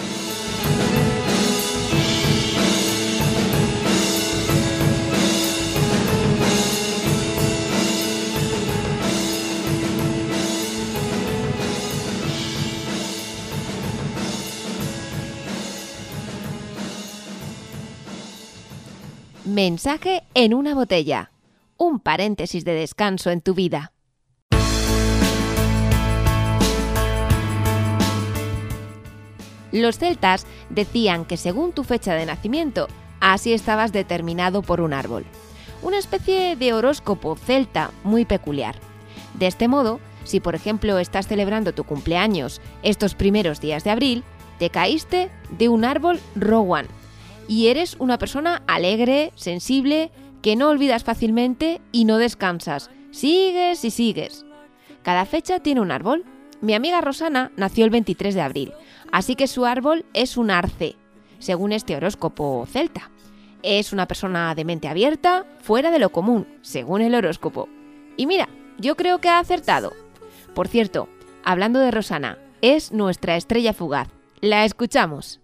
Mensaje 19.47 20.23
en 20.33 20.53
una 20.53 20.75
botella. 20.75 21.31
Un 21.77 22.01
paréntesis 22.01 22.65
de 22.65 22.73
descanso 22.73 23.31
en 23.31 23.39
tu 23.39 23.53
vida. 23.53 23.93
Los 29.71 29.99
celtas 29.99 30.45
decían 30.69 31.23
que 31.23 31.37
según 31.37 31.71
tu 31.71 31.85
fecha 31.85 32.13
de 32.15 32.25
nacimiento, 32.25 32.89
así 33.21 33.53
estabas 33.53 33.93
determinado 33.93 34.63
por 34.63 34.81
un 34.81 34.91
árbol. 34.91 35.23
Una 35.81 35.97
especie 35.97 36.57
de 36.57 36.73
horóscopo 36.73 37.37
celta 37.37 37.91
muy 38.03 38.25
peculiar. 38.25 38.75
De 39.35 39.47
este 39.47 39.69
modo, 39.69 40.01
si 40.25 40.41
por 40.41 40.55
ejemplo 40.55 40.99
estás 40.99 41.25
celebrando 41.25 41.71
tu 41.71 41.85
cumpleaños 41.85 42.59
estos 42.83 43.15
primeros 43.15 43.61
días 43.61 43.85
de 43.85 43.91
abril, 43.91 44.25
te 44.59 44.69
caíste 44.69 45.29
de 45.57 45.69
un 45.69 45.85
árbol 45.85 46.19
Rowan 46.35 46.87
y 47.47 47.67
eres 47.67 47.95
una 47.99 48.17
persona 48.17 48.63
alegre, 48.67 49.31
sensible, 49.35 50.11
que 50.41 50.55
no 50.55 50.69
olvidas 50.69 51.03
fácilmente 51.03 51.81
y 51.91 52.05
no 52.05 52.17
descansas. 52.17 52.89
Sigues 53.11 53.83
y 53.83 53.91
sigues. 53.91 54.45
Cada 55.01 55.25
fecha 55.25 55.59
tiene 55.59 55.81
un 55.81 55.91
árbol. 55.91 56.25
Mi 56.61 56.73
amiga 56.73 57.01
Rosana 57.01 57.51
nació 57.55 57.85
el 57.85 57.91
23 57.91 58.35
de 58.35 58.41
abril, 58.41 58.73
así 59.11 59.35
que 59.35 59.47
su 59.47 59.65
árbol 59.65 60.05
es 60.13 60.37
un 60.37 60.49
arce, 60.51 60.95
según 61.39 61.71
este 61.71 61.95
horóscopo 61.95 62.65
celta. 62.65 63.11
Es 63.63 63.93
una 63.93 64.07
persona 64.07 64.53
de 64.55 64.65
mente 64.65 64.87
abierta, 64.87 65.45
fuera 65.61 65.91
de 65.91 65.99
lo 65.99 66.09
común, 66.11 66.47
según 66.61 67.01
el 67.01 67.15
horóscopo. 67.15 67.69
Y 68.15 68.25
mira, 68.27 68.49
yo 68.77 68.95
creo 68.95 69.19
que 69.19 69.29
ha 69.29 69.39
acertado. 69.39 69.93
Por 70.53 70.67
cierto, 70.67 71.09
hablando 71.43 71.79
de 71.79 71.91
Rosana, 71.91 72.37
es 72.61 72.91
nuestra 72.91 73.35
estrella 73.35 73.73
fugaz. 73.73 74.09
La 74.41 74.65
escuchamos. 74.65 75.39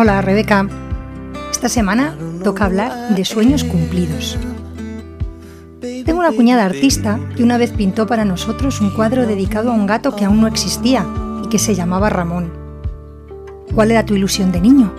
Hola 0.00 0.22
Rebeca. 0.22 0.64
Esta 1.50 1.68
semana 1.68 2.16
toca 2.44 2.66
hablar 2.66 3.16
de 3.16 3.24
sueños 3.24 3.64
cumplidos. 3.64 4.38
Tengo 5.80 6.20
una 6.20 6.30
cuñada 6.30 6.66
artista 6.66 7.18
que 7.36 7.42
una 7.42 7.58
vez 7.58 7.72
pintó 7.72 8.06
para 8.06 8.24
nosotros 8.24 8.80
un 8.80 8.90
cuadro 8.90 9.26
dedicado 9.26 9.72
a 9.72 9.74
un 9.74 9.88
gato 9.88 10.14
que 10.14 10.24
aún 10.24 10.40
no 10.40 10.46
existía 10.46 11.04
y 11.44 11.48
que 11.48 11.58
se 11.58 11.74
llamaba 11.74 12.10
Ramón. 12.10 12.52
¿Cuál 13.74 13.90
era 13.90 14.06
tu 14.06 14.14
ilusión 14.14 14.52
de 14.52 14.60
niño? 14.60 14.94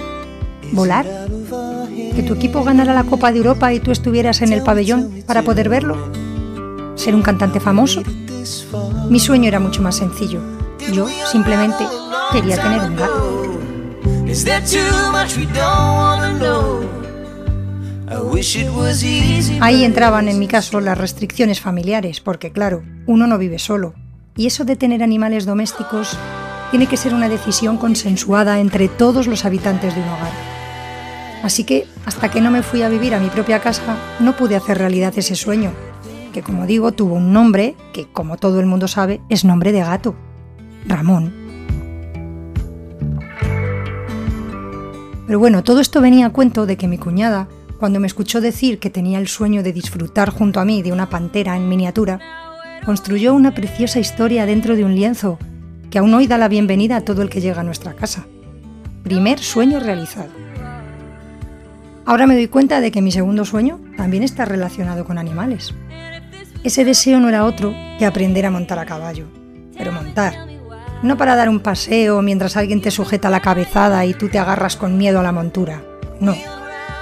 ¿Volar? 0.73 1.05
¿Que 2.13 2.21
tu 2.21 2.33
equipo 2.33 2.65
ganara 2.65 2.93
la 2.93 3.05
Copa 3.05 3.31
de 3.31 3.37
Europa 3.37 3.71
y 3.71 3.79
tú 3.79 3.91
estuvieras 3.91 4.41
en 4.41 4.51
el 4.51 4.63
pabellón 4.63 5.23
para 5.25 5.43
poder 5.43 5.69
verlo? 5.69 5.95
¿Ser 6.95 7.15
un 7.15 7.21
cantante 7.21 7.61
famoso? 7.61 8.03
Mi 9.09 9.21
sueño 9.21 9.47
era 9.47 9.61
mucho 9.61 9.81
más 9.81 9.95
sencillo. 9.95 10.41
Yo 10.91 11.07
simplemente 11.31 11.85
quería 12.33 12.61
tener 12.61 12.81
un 12.81 12.97
gato. 12.97 13.48
Is 14.29 14.45
there 14.45 14.61
too 14.61 15.11
much 15.11 15.37
we 15.37 15.45
don't 15.47 15.95
wanna 15.95 16.37
know? 16.37 16.87
I 18.07 18.21
wish 18.21 18.55
it 18.55 18.69
was 18.69 19.03
easy. 19.03 19.57
Ahí 19.59 19.83
entraban 19.83 20.27
en 20.27 20.37
mi 20.37 20.47
caso 20.47 20.79
las 20.81 20.99
restricciones 20.99 21.59
familiares, 21.59 22.21
porque 22.21 22.51
claro, 22.51 22.83
uno 23.07 23.25
no 23.25 23.39
vive 23.39 23.57
solo. 23.57 23.95
Y 24.37 24.45
eso 24.45 24.65
de 24.65 24.75
tener 24.75 25.01
animales 25.01 25.47
domésticos 25.47 26.15
tiene 26.69 26.85
que 26.85 26.95
ser 26.95 27.15
una 27.15 27.27
decisión 27.27 27.77
consensuada 27.77 28.59
entre 28.59 28.87
todos 28.87 29.25
los 29.25 29.45
habitantes 29.45 29.95
de 29.95 30.01
un 30.01 30.07
hogar. 30.09 30.31
Así 31.41 31.63
que, 31.63 31.87
hasta 32.05 32.29
que 32.29 32.39
no 32.39 32.51
me 32.51 32.61
fui 32.61 32.83
a 32.83 32.89
vivir 32.89 33.15
a 33.15 33.19
mi 33.19 33.29
propia 33.29 33.61
casa, 33.61 33.97
no 34.19 34.37
pude 34.37 34.55
hacer 34.55 34.77
realidad 34.77 35.11
ese 35.17 35.33
sueño, 35.33 35.71
que 36.33 36.43
como 36.43 36.67
digo, 36.67 36.91
tuvo 36.91 37.15
un 37.15 37.33
nombre 37.33 37.75
que, 37.93 38.05
como 38.05 38.37
todo 38.37 38.59
el 38.59 38.67
mundo 38.67 38.87
sabe, 38.87 39.21
es 39.29 39.43
nombre 39.43 39.71
de 39.71 39.79
gato. 39.79 40.13
Ramón. 40.85 41.38
Pero 45.29 45.37
bueno, 45.37 45.63
todo 45.63 45.79
esto 45.79 46.01
venía 46.01 46.25
a 46.25 46.29
cuento 46.31 46.65
de 46.65 46.75
que 46.75 46.87
mi 46.87 46.97
cuñada, 46.97 47.47
cuando 47.77 47.99
me 47.99 48.07
escuchó 48.07 48.41
decir 48.41 48.79
que 48.79 48.89
tenía 48.89 49.19
el 49.19 49.27
sueño 49.27 49.61
de 49.61 49.71
disfrutar 49.71 50.31
junto 50.31 50.59
a 50.59 50.65
mí 50.65 50.81
de 50.81 50.91
una 50.91 51.11
pantera 51.11 51.55
en 51.55 51.69
miniatura, 51.69 52.19
construyó 52.83 53.35
una 53.35 53.53
preciosa 53.53 53.99
historia 53.99 54.47
dentro 54.47 54.75
de 54.75 54.83
un 54.83 54.95
lienzo 54.95 55.37
que 55.91 55.99
aún 55.99 56.15
hoy 56.15 56.25
da 56.25 56.39
la 56.39 56.47
bienvenida 56.47 56.95
a 56.95 57.01
todo 57.01 57.21
el 57.21 57.29
que 57.29 57.41
llega 57.41 57.61
a 57.61 57.63
nuestra 57.63 57.93
casa. 57.93 58.25
Primer 59.03 59.37
sueño 59.37 59.79
realizado. 59.79 60.31
Ahora 62.07 62.25
me 62.25 62.33
doy 62.33 62.47
cuenta 62.47 62.81
de 62.81 62.89
que 62.89 63.03
mi 63.03 63.11
segundo 63.11 63.45
sueño 63.45 63.79
también 63.97 64.23
está 64.23 64.45
relacionado 64.45 65.05
con 65.05 65.19
animales. 65.19 65.75
Ese 66.63 66.85
deseo 66.85 67.19
no 67.19 67.29
era 67.29 67.45
otro 67.45 67.71
que 67.99 68.07
aprender 68.07 68.47
a 68.47 68.49
montar 68.49 68.79
a 68.79 68.87
caballo, 68.87 69.27
pero 69.77 69.91
montar, 69.91 70.33
no 71.01 71.17
para 71.17 71.35
dar 71.35 71.49
un 71.49 71.59
paseo 71.59 72.21
mientras 72.21 72.57
alguien 72.57 72.81
te 72.81 72.91
sujeta 72.91 73.29
la 73.29 73.41
cabezada 73.41 74.05
y 74.05 74.13
tú 74.13 74.29
te 74.29 74.39
agarras 74.39 74.75
con 74.75 74.97
miedo 74.97 75.19
a 75.19 75.23
la 75.23 75.31
montura. 75.31 75.81
No. 76.19 76.35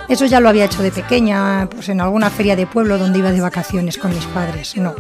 Eso 0.07 0.25
ya 0.25 0.39
lo 0.39 0.49
había 0.49 0.65
hecho 0.65 0.83
de 0.83 0.91
pequeña, 0.91 1.67
pues 1.69 1.89
en 1.89 1.99
alguna 1.99 2.29
feria 2.29 2.55
de 2.55 2.67
pueblo 2.67 2.97
donde 2.97 3.19
iba 3.19 3.31
de 3.31 3.41
vacaciones 3.41 3.97
con 3.97 4.13
mis 4.13 4.25
padres. 4.25 4.77
No. 4.77 4.95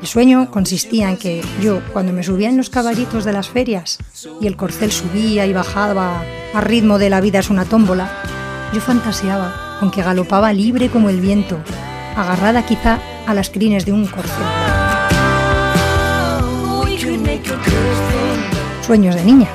El 0.00 0.06
sueño 0.06 0.50
consistía 0.50 1.08
en 1.08 1.16
que 1.16 1.42
yo, 1.60 1.80
cuando 1.92 2.12
me 2.12 2.22
subía 2.22 2.48
en 2.48 2.56
los 2.56 2.70
caballitos 2.70 3.24
de 3.24 3.32
las 3.32 3.48
ferias 3.48 3.98
y 4.40 4.46
el 4.46 4.56
corcel 4.56 4.92
subía 4.92 5.44
y 5.46 5.52
bajaba 5.52 6.22
a 6.54 6.60
ritmo 6.60 6.98
de 6.98 7.10
la 7.10 7.20
vida 7.20 7.40
es 7.40 7.50
una 7.50 7.64
tómbola, 7.64 8.08
yo 8.72 8.80
fantaseaba 8.80 9.78
con 9.80 9.90
que 9.90 10.02
galopaba 10.02 10.52
libre 10.52 10.88
como 10.88 11.08
el 11.08 11.20
viento, 11.20 11.58
agarrada 12.16 12.64
quizá 12.64 12.98
a 13.26 13.34
las 13.34 13.50
crines 13.50 13.86
de 13.86 13.92
un 13.92 14.06
corcel. 14.06 14.67
Sueños 18.88 19.16
de 19.16 19.22
niña. 19.22 19.48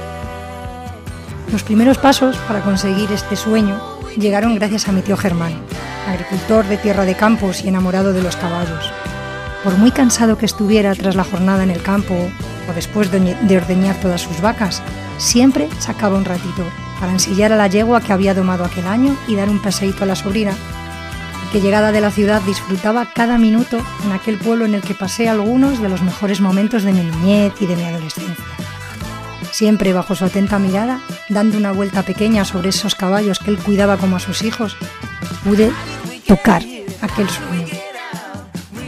Los 1.52 1.64
primeros 1.64 1.98
pasos 1.98 2.38
para 2.48 2.62
conseguir 2.62 3.12
este 3.12 3.36
sueño 3.36 3.82
llegaron 4.16 4.54
gracias 4.54 4.88
a 4.88 4.92
mi 4.92 5.02
tío 5.02 5.18
Germán, 5.18 5.54
agricultor 6.08 6.68
de 6.68 6.78
tierra 6.78 7.04
de 7.04 7.16
campos 7.16 7.64
y 7.66 7.70
enamorado 7.70 8.14
de 8.14 8.22
los 8.22 8.36
caballos. 8.36 8.92
Por 9.64 9.76
muy 9.80 9.90
cansado 9.90 10.38
que 10.38 10.46
estuviera 10.46 10.94
tras 10.94 11.16
la 11.16 11.24
jornada 11.24 11.64
en 11.64 11.72
el 11.72 11.82
campo 11.82 12.14
o 12.14 12.74
después 12.76 13.10
de 13.10 13.58
ordeñar 13.58 14.00
todas 14.00 14.22
sus 14.22 14.40
vacas, 14.40 14.84
siempre 15.18 15.68
sacaba 15.80 16.16
un 16.16 16.26
ratito 16.26 16.64
para 17.00 17.12
ensillar 17.12 17.52
a 17.52 17.58
la 17.58 17.66
yegua 17.66 18.02
que 18.02 18.14
había 18.14 18.36
domado 18.36 18.64
aquel 18.64 18.86
año 18.86 19.18
y 19.28 19.36
dar 19.36 19.50
un 19.50 19.64
paseíto 19.64 20.04
a 20.04 20.06
la 20.06 20.16
sobrina, 20.16 20.54
que 21.52 21.60
llegada 21.60 21.92
de 21.92 22.02
la 22.02 22.12
ciudad 22.12 22.40
disfrutaba 22.44 23.12
cada 23.16 23.40
minuto 23.40 23.82
en 24.06 24.12
aquel 24.12 24.38
pueblo 24.38 24.66
en 24.66 24.76
el 24.76 24.82
que 24.82 24.94
pasé 24.94 25.28
algunos 25.28 25.82
de 25.82 25.90
los 25.90 26.04
mejores 26.04 26.40
momentos 26.40 26.84
de 26.84 26.94
mi 26.94 27.02
niñez 27.02 27.54
y 27.60 27.66
de 27.66 27.76
mi 27.76 27.84
adolescencia. 27.84 28.63
Siempre 29.64 29.94
bajo 29.94 30.14
su 30.14 30.26
atenta 30.26 30.60
mirada, 30.60 31.00
dando 31.30 31.58
una 31.58 31.72
vuelta 31.72 32.04
pequeña 32.04 32.44
sobre 32.44 32.68
esos 32.68 32.96
caballos 32.96 33.40
que 33.40 33.50
él 33.50 33.58
cuidaba 33.58 33.96
como 33.96 34.18
a 34.18 34.20
sus 34.20 34.42
hijos, 34.44 34.76
pude 35.46 35.72
tocar 36.28 36.62
aquel 37.00 37.30
sueño. 37.30 37.68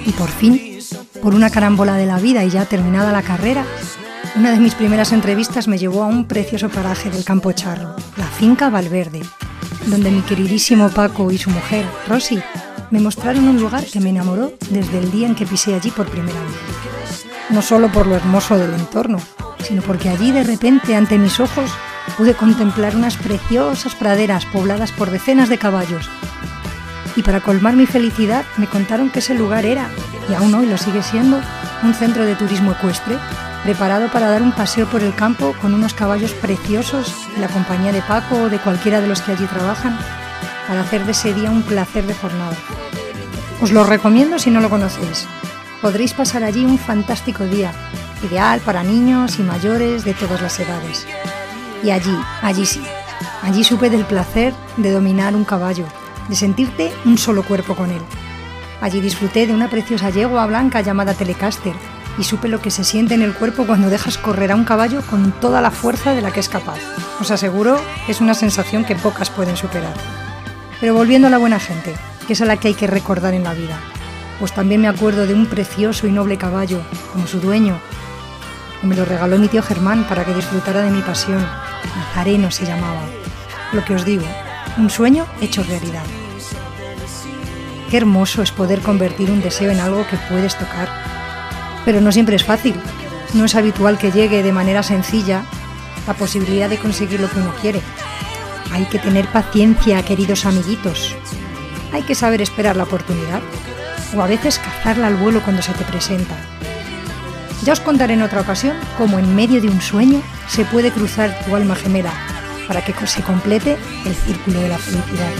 Y 0.05 0.11
por 0.11 0.27
fin, 0.27 0.79
por 1.21 1.33
una 1.33 1.49
carambola 1.49 1.95
de 1.95 2.05
la 2.05 2.19
vida 2.19 2.43
y 2.43 2.49
ya 2.49 2.65
terminada 2.65 3.13
la 3.13 3.21
carrera, 3.21 3.63
una 4.35 4.51
de 4.51 4.59
mis 4.59 4.75
primeras 4.75 5.13
entrevistas 5.13 5.69
me 5.69 5.77
llevó 5.77 6.03
a 6.03 6.07
un 6.07 6.25
precioso 6.25 6.67
paraje 6.67 7.09
del 7.09 7.23
Campo 7.23 7.53
Charro, 7.53 7.95
la 8.17 8.25
finca 8.25 8.69
Valverde, 8.69 9.21
donde 9.85 10.11
mi 10.11 10.23
queridísimo 10.23 10.89
Paco 10.89 11.31
y 11.31 11.37
su 11.37 11.51
mujer, 11.51 11.85
Rosy, 12.09 12.41
me 12.91 12.99
mostraron 12.99 13.47
un 13.47 13.61
lugar 13.61 13.85
que 13.85 14.01
me 14.01 14.09
enamoró 14.09 14.51
desde 14.69 14.99
el 14.99 15.09
día 15.09 15.27
en 15.27 15.35
que 15.35 15.45
pisé 15.45 15.73
allí 15.73 15.89
por 15.91 16.09
primera 16.09 16.41
vez. 16.41 17.25
No 17.49 17.61
solo 17.61 17.89
por 17.89 18.07
lo 18.07 18.15
hermoso 18.17 18.57
del 18.57 18.73
entorno, 18.73 19.19
sino 19.65 19.81
porque 19.81 20.09
allí 20.09 20.31
de 20.31 20.43
repente 20.43 20.95
ante 20.95 21.17
mis 21.17 21.39
ojos 21.39 21.71
pude 22.17 22.35
contemplar 22.35 22.95
unas 22.95 23.17
preciosas 23.17 23.95
praderas 23.95 24.45
pobladas 24.45 24.91
por 24.91 25.09
decenas 25.09 25.49
de 25.49 25.57
caballos. 25.57 26.09
Y 27.15 27.23
para 27.23 27.41
colmar 27.41 27.75
mi 27.75 27.85
felicidad 27.85 28.45
me 28.57 28.67
contaron 28.67 29.09
que 29.09 29.19
ese 29.19 29.33
lugar 29.33 29.65
era, 29.65 29.89
y 30.29 30.33
aún 30.33 30.53
hoy 30.53 30.67
lo 30.67 30.77
sigue 30.77 31.01
siendo, 31.01 31.41
un 31.83 31.93
centro 31.93 32.25
de 32.25 32.35
turismo 32.35 32.73
ecuestre, 32.73 33.17
preparado 33.63 34.11
para 34.11 34.29
dar 34.29 34.43
un 34.43 34.51
paseo 34.51 34.85
por 34.85 35.01
el 35.01 35.15
campo 35.15 35.55
con 35.61 35.73
unos 35.73 35.93
caballos 35.93 36.31
preciosos 36.33 37.13
y 37.35 37.39
la 37.39 37.47
compañía 37.47 37.91
de 37.91 38.01
Paco 38.01 38.35
o 38.35 38.49
de 38.49 38.59
cualquiera 38.59 39.01
de 39.01 39.07
los 39.07 39.21
que 39.21 39.31
allí 39.31 39.45
trabajan, 39.45 39.97
para 40.67 40.81
hacer 40.81 41.05
de 41.05 41.11
ese 41.11 41.33
día 41.33 41.49
un 41.49 41.63
placer 41.63 42.05
de 42.05 42.13
jornada. 42.13 42.55
Os 43.61 43.71
lo 43.71 43.83
recomiendo 43.83 44.37
si 44.37 44.51
no 44.51 44.59
lo 44.59 44.69
conocéis. 44.69 45.27
Podréis 45.81 46.13
pasar 46.13 46.43
allí 46.43 46.65
un 46.65 46.77
fantástico 46.77 47.45
día, 47.45 47.71
ideal 48.25 48.59
para 48.59 48.83
niños 48.83 49.39
y 49.39 49.43
mayores 49.43 50.03
de 50.03 50.13
todas 50.13 50.41
las 50.41 50.59
edades. 50.59 51.07
Y 51.83 51.91
allí, 51.91 52.17
allí 52.41 52.65
sí, 52.65 52.81
allí 53.43 53.63
supe 53.63 53.89
del 53.89 54.05
placer 54.05 54.53
de 54.77 54.91
dominar 54.91 55.35
un 55.35 55.45
caballo, 55.45 55.85
de 56.27 56.35
sentirte 56.35 56.91
un 57.05 57.17
solo 57.17 57.43
cuerpo 57.43 57.75
con 57.75 57.91
él. 57.91 58.01
Allí 58.81 59.01
disfruté 59.01 59.47
de 59.47 59.53
una 59.53 59.69
preciosa 59.69 60.09
yegua 60.09 60.45
blanca 60.45 60.81
llamada 60.81 61.13
Telecaster 61.13 61.75
y 62.17 62.23
supe 62.23 62.47
lo 62.47 62.61
que 62.61 62.71
se 62.71 62.83
siente 62.83 63.13
en 63.13 63.21
el 63.21 63.33
cuerpo 63.33 63.65
cuando 63.65 63.89
dejas 63.89 64.17
correr 64.17 64.51
a 64.51 64.55
un 64.55 64.65
caballo 64.65 65.01
con 65.09 65.31
toda 65.31 65.61
la 65.61 65.71
fuerza 65.71 66.13
de 66.13 66.21
la 66.21 66.31
que 66.31 66.39
es 66.39 66.49
capaz. 66.49 66.79
Os 67.19 67.31
aseguro 67.31 67.79
es 68.07 68.21
una 68.21 68.33
sensación 68.33 68.85
que 68.85 68.95
pocas 68.95 69.29
pueden 69.29 69.57
superar. 69.57 69.93
Pero 70.79 70.93
volviendo 70.93 71.27
a 71.27 71.31
la 71.31 71.37
buena 71.37 71.59
gente, 71.59 71.95
que 72.27 72.33
es 72.33 72.41
a 72.41 72.45
la 72.45 72.57
que 72.57 72.69
hay 72.69 72.73
que 72.73 72.87
recordar 72.87 73.33
en 73.33 73.43
la 73.43 73.53
vida, 73.53 73.79
pues 74.39 74.53
también 74.53 74.81
me 74.81 74.87
acuerdo 74.87 75.25
de 75.25 75.33
un 75.33 75.45
precioso 75.45 76.07
y 76.07 76.11
noble 76.11 76.37
caballo, 76.37 76.81
como 77.13 77.27
su 77.27 77.39
dueño, 77.39 77.79
me 78.85 78.95
lo 78.95 79.05
regaló 79.05 79.37
mi 79.37 79.47
tío 79.47 79.61
Germán 79.61 80.05
para 80.07 80.23
que 80.23 80.33
disfrutara 80.33 80.81
de 80.81 80.91
mi 80.91 81.01
pasión. 81.01 81.45
Nazareno 81.95 82.51
se 82.51 82.65
llamaba. 82.65 83.01
Lo 83.71 83.83
que 83.83 83.95
os 83.95 84.05
digo, 84.05 84.25
un 84.77 84.89
sueño 84.89 85.25
hecho 85.41 85.63
realidad. 85.63 86.03
Qué 87.89 87.97
hermoso 87.97 88.41
es 88.41 88.51
poder 88.51 88.81
convertir 88.81 89.31
un 89.31 89.41
deseo 89.41 89.71
en 89.71 89.79
algo 89.79 90.05
que 90.07 90.17
puedes 90.29 90.55
tocar. 90.55 90.89
Pero 91.85 92.01
no 92.01 92.11
siempre 92.11 92.35
es 92.35 92.43
fácil. 92.43 92.75
No 93.33 93.45
es 93.45 93.55
habitual 93.55 93.97
que 93.97 94.11
llegue 94.11 94.43
de 94.43 94.51
manera 94.51 94.83
sencilla 94.83 95.43
la 96.07 96.13
posibilidad 96.13 96.69
de 96.69 96.77
conseguir 96.77 97.19
lo 97.19 97.29
que 97.29 97.39
uno 97.39 97.53
quiere. 97.61 97.81
Hay 98.71 98.85
que 98.85 98.99
tener 98.99 99.27
paciencia, 99.27 100.03
queridos 100.03 100.45
amiguitos. 100.45 101.15
Hay 101.93 102.03
que 102.03 102.15
saber 102.15 102.41
esperar 102.41 102.75
la 102.75 102.83
oportunidad 102.83 103.41
o 104.15 104.21
a 104.21 104.27
veces 104.27 104.59
cazarla 104.59 105.07
al 105.07 105.15
vuelo 105.15 105.41
cuando 105.43 105.61
se 105.61 105.73
te 105.73 105.83
presenta. 105.83 106.35
Ya 107.65 107.73
os 107.73 107.79
contaré 107.79 108.13
en 108.13 108.21
otra 108.21 108.41
ocasión 108.41 108.77
cómo 108.95 109.17
en 109.17 109.35
medio 109.35 109.59
de 109.59 109.69
un 109.69 109.81
sueño 109.81 110.21
se 110.47 110.65
puede 110.65 110.91
cruzar 110.91 111.35
tu 111.45 111.55
alma 111.55 111.73
gemela 111.73 112.13
para 112.67 112.85
que 112.85 112.93
se 113.07 113.23
complete 113.23 113.75
el 114.05 114.13
círculo 114.13 114.61
de 114.61 114.69
la 114.69 114.77
felicidad. 114.77 115.31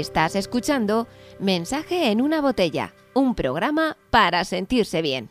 Estás 0.00 0.34
escuchando 0.34 1.06
Mensaje 1.38 2.10
en 2.10 2.20
una 2.20 2.40
botella, 2.40 2.94
un 3.14 3.36
programa 3.36 3.96
para 4.10 4.44
sentirse 4.44 5.02
bien. 5.02 5.30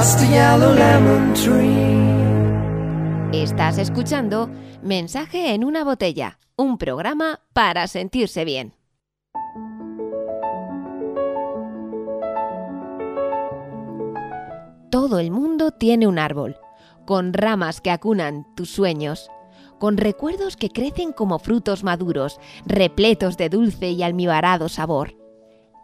just 0.00 0.20
lemon 0.22 1.34
tree. 1.34 2.00
Estás 3.38 3.76
escuchando 3.76 4.48
Mensaje 4.82 5.52
en 5.52 5.62
una 5.62 5.84
botella, 5.84 6.38
un 6.56 6.78
programa 6.78 7.40
para 7.52 7.86
sentirse 7.86 8.46
bien. 8.46 8.72
Todo 14.90 15.18
el 15.18 15.30
mundo 15.30 15.70
tiene 15.70 16.06
un 16.06 16.18
árbol, 16.18 16.56
con 17.04 17.34
ramas 17.34 17.82
que 17.82 17.90
acunan 17.90 18.46
tus 18.56 18.70
sueños, 18.70 19.28
con 19.78 19.98
recuerdos 19.98 20.56
que 20.56 20.70
crecen 20.70 21.12
como 21.12 21.38
frutos 21.38 21.84
maduros, 21.84 22.40
repletos 22.64 23.36
de 23.36 23.50
dulce 23.50 23.90
y 23.90 24.02
almibarado 24.02 24.70
sabor. 24.70 25.19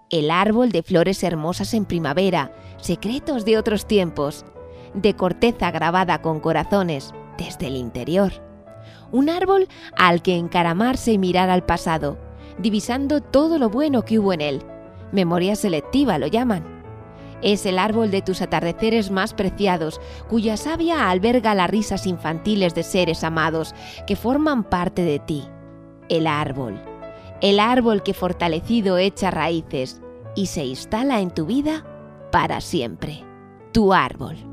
El 0.09 0.31
árbol 0.31 0.71
de 0.71 0.85
flores 0.85 1.25
hermosas 1.25 1.75
en 1.75 1.85
primavera, 1.85 2.53
secretos 2.77 3.45
de 3.45 3.59
otros 3.59 3.87
tiempos, 3.87 4.45
de 4.95 5.15
corteza 5.15 5.73
grabada 5.73 6.23
con 6.23 6.39
corazones 6.39 7.13
desde 7.37 7.67
el 7.67 7.75
interior. 7.75 8.33
Un 9.11 9.29
árbol 9.29 9.67
al 9.97 10.23
que 10.23 10.37
encaramarse 10.37 11.11
y 11.11 11.19
mirar 11.19 11.51
al 11.51 11.65
pasado, 11.65 12.19
divisando 12.57 13.21
todo 13.21 13.59
lo 13.59 13.69
bueno 13.69 14.05
que 14.05 14.21
hubo 14.21 14.33
en 14.33 14.43
él. 14.43 14.63
Memoria 15.11 15.57
selectiva 15.57 16.19
lo 16.19 16.29
llaman. 16.29 16.65
Es 17.43 17.67
el 17.67 17.77
árbol 17.77 18.13
de 18.13 18.23
tus 18.23 18.43
atardeceres 18.43 19.11
más 19.11 19.35
preciados, 19.35 20.01
cuya 20.29 20.57
savia 20.57 21.11
alberga 21.11 21.53
las 21.57 21.69
risas 21.69 22.07
infantiles 22.07 22.77
de 22.77 22.85
seres 22.85 23.25
amados 23.25 23.75
que 24.07 24.15
forman 24.15 24.63
parte 24.63 25.03
de 25.03 25.19
ti. 25.19 25.45
El 26.09 26.29
árbol. 26.29 26.81
El 27.41 27.61
árbol 27.61 28.03
que 28.03 28.15
fortalecido 28.15 28.97
echa 28.97 29.31
raíces 29.31 30.01
y 30.35 30.47
se 30.47 30.65
instala 30.65 31.21
en 31.21 31.31
tu 31.31 31.47
vida 31.47 31.85
para 32.33 32.61
siempre. 32.61 33.25
Tu 33.73 33.93
árbol. 33.93 34.46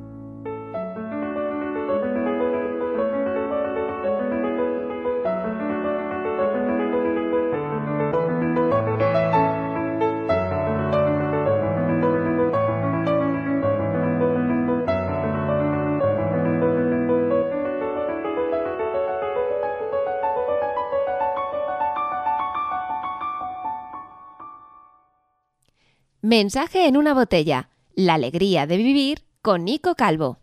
Mensaje 26.36 26.88
en 26.88 26.98
una 26.98 27.14
botella. 27.14 27.70
La 27.94 28.16
alegría 28.16 28.66
de 28.66 28.78
vivir 28.78 29.20
con 29.44 29.66
Nico 29.66 29.94
Calvo. 29.94 30.40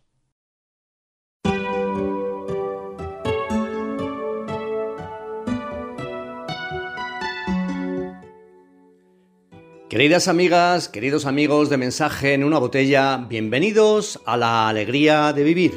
Queridas 9.89 10.29
amigas, 10.29 10.89
queridos 10.89 11.27
amigos 11.27 11.69
de 11.71 11.77
Mensaje 11.77 12.35
en 12.35 12.45
una 12.45 12.61
botella, 12.61 13.17
bienvenidos 13.29 14.21
a 14.27 14.37
la 14.37 14.69
alegría 14.69 15.33
de 15.33 15.43
vivir. 15.43 15.73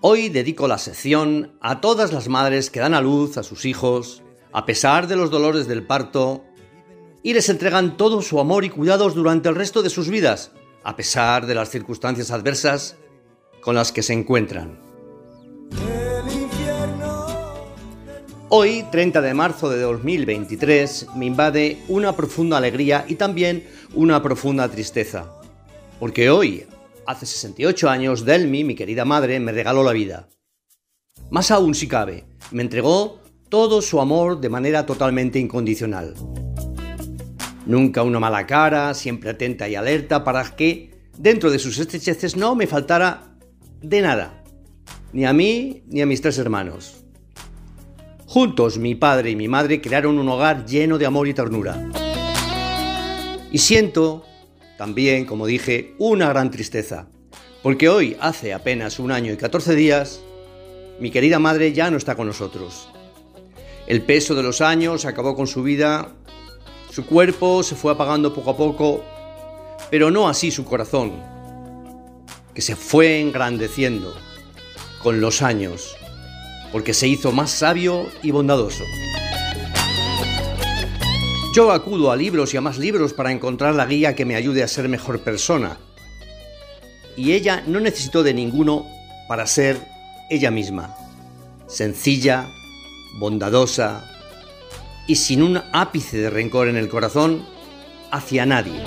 Hoy 0.00 0.30
dedico 0.30 0.66
la 0.66 0.78
sección 0.78 1.58
a 1.60 1.82
todas 1.82 2.14
las 2.14 2.28
madres 2.28 2.70
que 2.70 2.80
dan 2.80 2.94
a 2.94 3.02
luz 3.02 3.36
a 3.36 3.42
sus 3.42 3.66
hijos, 3.66 4.22
a 4.50 4.64
pesar 4.64 5.08
de 5.08 5.16
los 5.16 5.30
dolores 5.30 5.68
del 5.68 5.86
parto, 5.86 6.42
y 7.22 7.34
les 7.34 7.48
entregan 7.48 7.96
todo 7.96 8.22
su 8.22 8.40
amor 8.40 8.64
y 8.64 8.70
cuidados 8.70 9.14
durante 9.14 9.48
el 9.48 9.54
resto 9.54 9.82
de 9.82 9.90
sus 9.90 10.08
vidas, 10.08 10.52
a 10.82 10.96
pesar 10.96 11.46
de 11.46 11.54
las 11.54 11.70
circunstancias 11.70 12.30
adversas 12.30 12.96
con 13.60 13.74
las 13.74 13.92
que 13.92 14.02
se 14.02 14.12
encuentran. 14.12 14.78
Hoy, 18.48 18.84
30 18.90 19.20
de 19.20 19.34
marzo 19.34 19.70
de 19.70 19.80
2023, 19.80 21.08
me 21.14 21.26
invade 21.26 21.78
una 21.86 22.16
profunda 22.16 22.56
alegría 22.56 23.04
y 23.06 23.14
también 23.14 23.68
una 23.94 24.20
profunda 24.22 24.68
tristeza. 24.68 25.40
Porque 26.00 26.30
hoy, 26.30 26.66
hace 27.06 27.26
68 27.26 27.88
años, 27.88 28.24
Delmi, 28.24 28.64
mi 28.64 28.74
querida 28.74 29.04
madre, 29.04 29.38
me 29.38 29.52
regaló 29.52 29.84
la 29.84 29.92
vida. 29.92 30.30
Más 31.30 31.52
aún 31.52 31.76
si 31.76 31.86
cabe, 31.86 32.24
me 32.50 32.62
entregó 32.62 33.20
todo 33.48 33.82
su 33.82 34.00
amor 34.00 34.40
de 34.40 34.48
manera 34.48 34.84
totalmente 34.84 35.38
incondicional. 35.38 36.14
Nunca 37.66 38.02
una 38.02 38.20
mala 38.20 38.46
cara, 38.46 38.94
siempre 38.94 39.30
atenta 39.30 39.68
y 39.68 39.74
alerta 39.74 40.24
para 40.24 40.44
que, 40.56 40.90
dentro 41.18 41.50
de 41.50 41.58
sus 41.58 41.78
estrecheces, 41.78 42.36
no 42.36 42.54
me 42.54 42.66
faltara 42.66 43.34
de 43.82 44.00
nada. 44.00 44.42
Ni 45.12 45.24
a 45.24 45.32
mí 45.32 45.82
ni 45.88 46.00
a 46.00 46.06
mis 46.06 46.22
tres 46.22 46.38
hermanos. 46.38 47.04
Juntos, 48.26 48.78
mi 48.78 48.94
padre 48.94 49.30
y 49.30 49.36
mi 49.36 49.48
madre 49.48 49.80
crearon 49.80 50.18
un 50.18 50.28
hogar 50.28 50.64
lleno 50.64 50.98
de 50.98 51.06
amor 51.06 51.26
y 51.26 51.34
ternura. 51.34 51.90
Y 53.50 53.58
siento, 53.58 54.24
también, 54.78 55.26
como 55.26 55.46
dije, 55.46 55.94
una 55.98 56.28
gran 56.28 56.50
tristeza, 56.50 57.08
porque 57.62 57.88
hoy, 57.88 58.16
hace 58.20 58.54
apenas 58.54 58.98
un 59.00 59.10
año 59.10 59.32
y 59.32 59.36
14 59.36 59.74
días, 59.74 60.22
mi 61.00 61.10
querida 61.10 61.38
madre 61.38 61.72
ya 61.72 61.90
no 61.90 61.96
está 61.96 62.14
con 62.14 62.28
nosotros. 62.28 62.88
El 63.86 64.02
peso 64.02 64.34
de 64.34 64.44
los 64.44 64.60
años 64.60 65.04
acabó 65.04 65.34
con 65.34 65.48
su 65.48 65.62
vida, 65.64 66.14
su 66.90 67.06
cuerpo 67.06 67.62
se 67.62 67.76
fue 67.76 67.92
apagando 67.92 68.34
poco 68.34 68.50
a 68.50 68.56
poco, 68.56 69.04
pero 69.90 70.10
no 70.10 70.28
así 70.28 70.50
su 70.50 70.64
corazón, 70.64 71.12
que 72.54 72.62
se 72.62 72.76
fue 72.76 73.20
engrandeciendo 73.20 74.14
con 75.02 75.20
los 75.20 75.40
años 75.42 75.96
porque 76.72 76.94
se 76.94 77.08
hizo 77.08 77.32
más 77.32 77.50
sabio 77.50 78.06
y 78.22 78.30
bondadoso. 78.30 78.84
Yo 81.54 81.72
acudo 81.72 82.12
a 82.12 82.16
libros 82.16 82.54
y 82.54 82.56
a 82.56 82.60
más 82.60 82.78
libros 82.78 83.12
para 83.12 83.32
encontrar 83.32 83.74
la 83.74 83.86
guía 83.86 84.14
que 84.14 84.24
me 84.24 84.36
ayude 84.36 84.62
a 84.62 84.68
ser 84.68 84.88
mejor 84.88 85.20
persona. 85.20 85.78
Y 87.16 87.32
ella 87.32 87.64
no 87.66 87.80
necesitó 87.80 88.22
de 88.22 88.34
ninguno 88.34 88.86
para 89.26 89.46
ser 89.46 89.76
ella 90.30 90.52
misma. 90.52 90.94
Sencilla, 91.66 92.48
bondadosa 93.18 94.19
y 95.10 95.16
sin 95.16 95.42
un 95.42 95.60
ápice 95.72 96.18
de 96.18 96.30
rencor 96.30 96.68
en 96.68 96.76
el 96.76 96.88
corazón 96.88 97.44
hacia 98.12 98.46
nadie. 98.46 98.80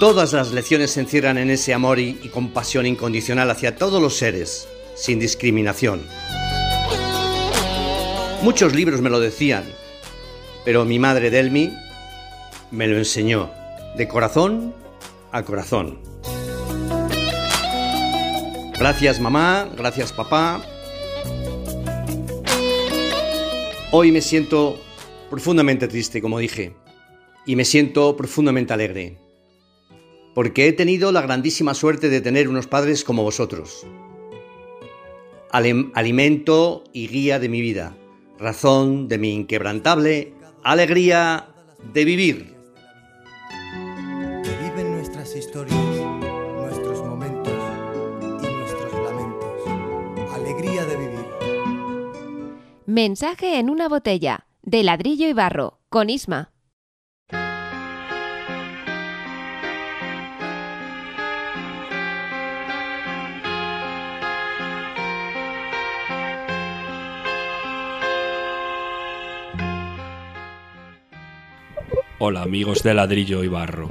Todas 0.00 0.32
las 0.32 0.50
lecciones 0.50 0.90
se 0.90 1.00
encierran 1.02 1.38
en 1.38 1.48
ese 1.50 1.72
amor 1.72 2.00
y, 2.00 2.18
y, 2.24 2.28
compasión 2.28 2.86
incondicional 2.86 3.52
hacia 3.52 3.76
todos 3.76 4.02
los 4.02 4.16
seres, 4.16 4.66
sin 4.96 5.20
discriminación. 5.20 6.02
Muchos 8.42 8.74
libros 8.74 9.00
me 9.00 9.10
lo 9.10 9.20
decían, 9.20 9.62
pero 10.64 10.84
mi 10.84 10.98
madre 10.98 11.30
Delmi 11.30 11.72
me 12.72 12.88
lo 12.88 12.98
enseñó, 12.98 13.52
de 13.96 14.08
corazón 14.08 14.74
a 15.30 15.44
corazón. 15.44 16.00
Gracias 18.76 19.20
mamá, 19.20 19.68
gracias 19.76 20.12
papá. 20.12 20.60
Hoy 23.90 24.12
me 24.12 24.20
siento 24.20 24.78
profundamente 25.30 25.88
triste, 25.88 26.20
como 26.20 26.38
dije, 26.38 26.74
y 27.46 27.56
me 27.56 27.64
siento 27.64 28.18
profundamente 28.18 28.74
alegre, 28.74 29.16
porque 30.34 30.68
he 30.68 30.74
tenido 30.74 31.10
la 31.10 31.22
grandísima 31.22 31.72
suerte 31.72 32.10
de 32.10 32.20
tener 32.20 32.50
unos 32.50 32.66
padres 32.66 33.02
como 33.02 33.22
vosotros. 33.22 33.86
Alimento 35.50 36.84
y 36.92 37.08
guía 37.08 37.38
de 37.38 37.48
mi 37.48 37.62
vida, 37.62 37.96
razón 38.38 39.08
de 39.08 39.16
mi 39.16 39.32
inquebrantable 39.32 40.34
alegría 40.62 41.48
de 41.94 42.04
vivir. 42.04 42.57
Mensaje 53.00 53.60
en 53.60 53.70
una 53.70 53.88
botella, 53.88 54.48
de 54.62 54.82
ladrillo 54.82 55.28
y 55.28 55.32
barro, 55.32 55.78
con 55.88 56.10
Isma. 56.10 56.50
Hola 72.18 72.42
amigos 72.42 72.82
de 72.82 72.94
ladrillo 72.94 73.44
y 73.44 73.46
barro. 73.46 73.88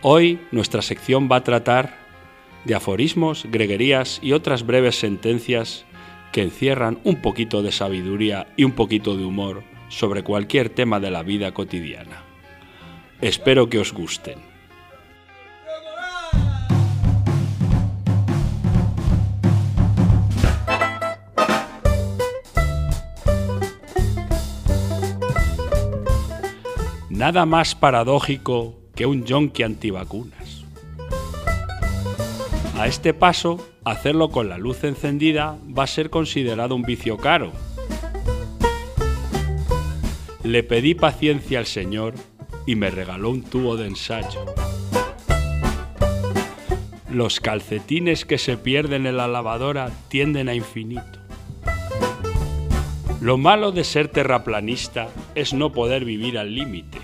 Hoy 0.00 0.40
nuestra 0.50 0.80
sección 0.80 1.28
va 1.30 1.36
a 1.36 1.44
tratar 1.44 1.98
de 2.64 2.74
aforismos, 2.74 3.44
greguerías 3.50 4.18
y 4.22 4.32
otras 4.32 4.64
breves 4.64 4.98
sentencias 4.98 5.84
que 6.34 6.42
encierran 6.42 6.98
un 7.04 7.22
poquito 7.22 7.62
de 7.62 7.70
sabiduría 7.70 8.48
y 8.56 8.64
un 8.64 8.72
poquito 8.72 9.16
de 9.16 9.24
humor 9.24 9.62
sobre 9.88 10.24
cualquier 10.24 10.68
tema 10.68 10.98
de 10.98 11.12
la 11.12 11.22
vida 11.22 11.54
cotidiana. 11.54 12.24
Espero 13.20 13.68
que 13.68 13.78
os 13.78 13.92
gusten. 13.92 14.40
Nada 27.10 27.46
más 27.46 27.76
paradójico 27.76 28.74
que 28.96 29.06
un 29.06 29.24
yonki 29.24 29.62
antivacunas. 29.62 30.64
A 32.76 32.88
este 32.88 33.14
paso, 33.14 33.64
hacerlo 33.84 34.30
con 34.30 34.48
la 34.48 34.58
luz 34.58 34.84
encendida 34.84 35.58
va 35.66 35.84
a 35.84 35.88
ser 35.88 36.10
considerado 36.10 36.74
un 36.74 36.82
vicio 36.82 37.16
caro. 37.16 37.52
Le 40.42 40.62
pedí 40.62 40.94
paciencia 40.94 41.58
al 41.58 41.66
señor 41.66 42.14
y 42.66 42.76
me 42.76 42.90
regaló 42.90 43.30
un 43.30 43.42
tubo 43.42 43.76
de 43.76 43.86
ensayo. 43.86 44.44
Los 47.10 47.40
calcetines 47.40 48.24
que 48.24 48.38
se 48.38 48.56
pierden 48.56 49.06
en 49.06 49.16
la 49.16 49.28
lavadora 49.28 49.90
tienden 50.08 50.48
a 50.48 50.54
infinito. 50.54 51.20
Lo 53.20 53.38
malo 53.38 53.72
de 53.72 53.84
ser 53.84 54.08
terraplanista 54.08 55.08
es 55.34 55.54
no 55.54 55.72
poder 55.72 56.04
vivir 56.04 56.38
al 56.38 56.54
límite. 56.54 56.98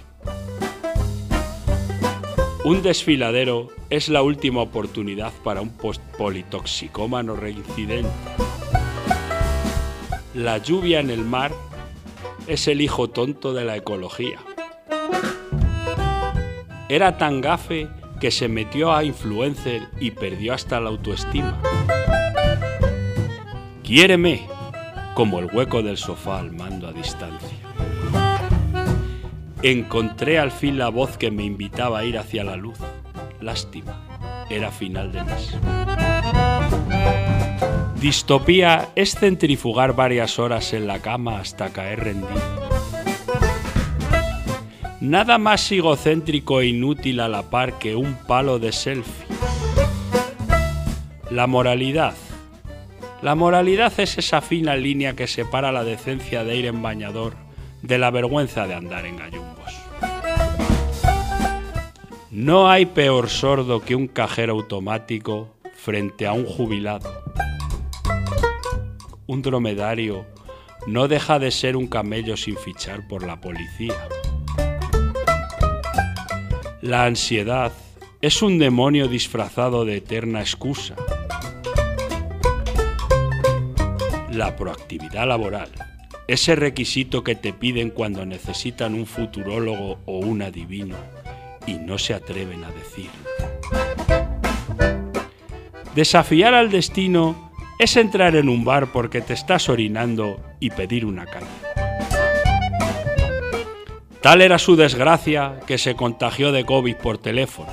Un 2.62 2.82
desfiladero 2.82 3.68
es 3.88 4.10
la 4.10 4.22
última 4.22 4.60
oportunidad 4.60 5.32
para 5.42 5.62
un 5.62 5.70
politoxicómano 6.18 7.34
reincidente. 7.34 8.10
La 10.34 10.58
lluvia 10.58 11.00
en 11.00 11.08
el 11.08 11.24
mar 11.24 11.52
es 12.46 12.68
el 12.68 12.82
hijo 12.82 13.08
tonto 13.08 13.54
de 13.54 13.64
la 13.64 13.76
ecología. 13.76 14.40
Era 16.90 17.16
tan 17.16 17.40
gafe 17.40 17.88
que 18.20 18.30
se 18.30 18.48
metió 18.48 18.92
a 18.92 19.04
influencer 19.04 19.88
y 19.98 20.10
perdió 20.10 20.52
hasta 20.52 20.80
la 20.80 20.90
autoestima. 20.90 21.58
Quiéreme, 23.82 24.46
como 25.14 25.38
el 25.38 25.46
hueco 25.46 25.82
del 25.82 25.96
sofá 25.96 26.40
al 26.40 26.52
mando 26.52 26.88
a 26.88 26.92
distancia. 26.92 27.69
Encontré 29.62 30.38
al 30.38 30.52
fin 30.52 30.78
la 30.78 30.88
voz 30.88 31.18
que 31.18 31.30
me 31.30 31.44
invitaba 31.44 31.98
a 31.98 32.04
ir 32.06 32.16
hacia 32.16 32.44
la 32.44 32.56
luz. 32.56 32.78
Lástima, 33.42 34.46
era 34.48 34.70
final 34.70 35.12
de 35.12 35.22
mes. 35.22 35.54
Distopía 38.00 38.88
es 38.96 39.14
centrifugar 39.16 39.94
varias 39.94 40.38
horas 40.38 40.72
en 40.72 40.86
la 40.86 41.00
cama 41.00 41.40
hasta 41.40 41.68
caer 41.68 42.04
rendido. 42.04 42.70
Nada 45.02 45.36
más 45.36 45.70
egocéntrico 45.70 46.62
e 46.62 46.68
inútil 46.68 47.20
a 47.20 47.28
la 47.28 47.50
par 47.50 47.78
que 47.78 47.96
un 47.96 48.14
palo 48.26 48.58
de 48.58 48.72
selfie. 48.72 49.26
La 51.30 51.46
moralidad. 51.46 52.14
La 53.20 53.34
moralidad 53.34 53.92
es 54.00 54.16
esa 54.16 54.40
fina 54.40 54.74
línea 54.74 55.14
que 55.14 55.26
separa 55.26 55.70
la 55.70 55.84
decencia 55.84 56.44
de 56.44 56.56
ir 56.56 56.64
en 56.64 56.80
bañador 56.80 57.49
de 57.82 57.98
la 57.98 58.10
vergüenza 58.10 58.66
de 58.66 58.74
andar 58.74 59.06
en 59.06 59.16
gallumbos. 59.16 59.72
No 62.30 62.70
hay 62.70 62.86
peor 62.86 63.28
sordo 63.28 63.80
que 63.80 63.94
un 63.94 64.06
cajero 64.06 64.52
automático 64.52 65.54
frente 65.74 66.26
a 66.26 66.32
un 66.32 66.46
jubilado. 66.46 67.12
Un 69.26 69.42
dromedario 69.42 70.26
no 70.86 71.08
deja 71.08 71.38
de 71.38 71.50
ser 71.50 71.76
un 71.76 71.86
camello 71.86 72.36
sin 72.36 72.56
fichar 72.56 73.06
por 73.08 73.26
la 73.26 73.40
policía. 73.40 73.94
La 76.80 77.04
ansiedad 77.04 77.72
es 78.22 78.42
un 78.42 78.58
demonio 78.58 79.08
disfrazado 79.08 79.84
de 79.84 79.96
eterna 79.96 80.40
excusa. 80.40 80.94
La 84.30 84.56
proactividad 84.56 85.26
laboral, 85.26 85.70
ese 86.32 86.54
requisito 86.54 87.24
que 87.24 87.34
te 87.34 87.52
piden 87.52 87.90
cuando 87.90 88.24
necesitan 88.24 88.94
un 88.94 89.04
futurólogo 89.04 89.98
o 90.06 90.18
un 90.18 90.42
adivino 90.42 90.96
y 91.66 91.74
no 91.74 91.98
se 91.98 92.14
atreven 92.14 92.62
a 92.62 92.70
decirlo. 92.70 93.10
Desafiar 95.94 96.54
al 96.54 96.70
destino 96.70 97.50
es 97.80 97.96
entrar 97.96 98.36
en 98.36 98.48
un 98.48 98.64
bar 98.64 98.92
porque 98.92 99.20
te 99.20 99.32
estás 99.32 99.68
orinando 99.68 100.40
y 100.60 100.70
pedir 100.70 101.04
una 101.04 101.26
caña. 101.26 101.48
Tal 104.20 104.40
era 104.40 104.58
su 104.58 104.76
desgracia 104.76 105.58
que 105.66 105.78
se 105.78 105.96
contagió 105.96 106.52
de 106.52 106.64
COVID 106.64 106.94
por 106.96 107.18
teléfono. 107.18 107.72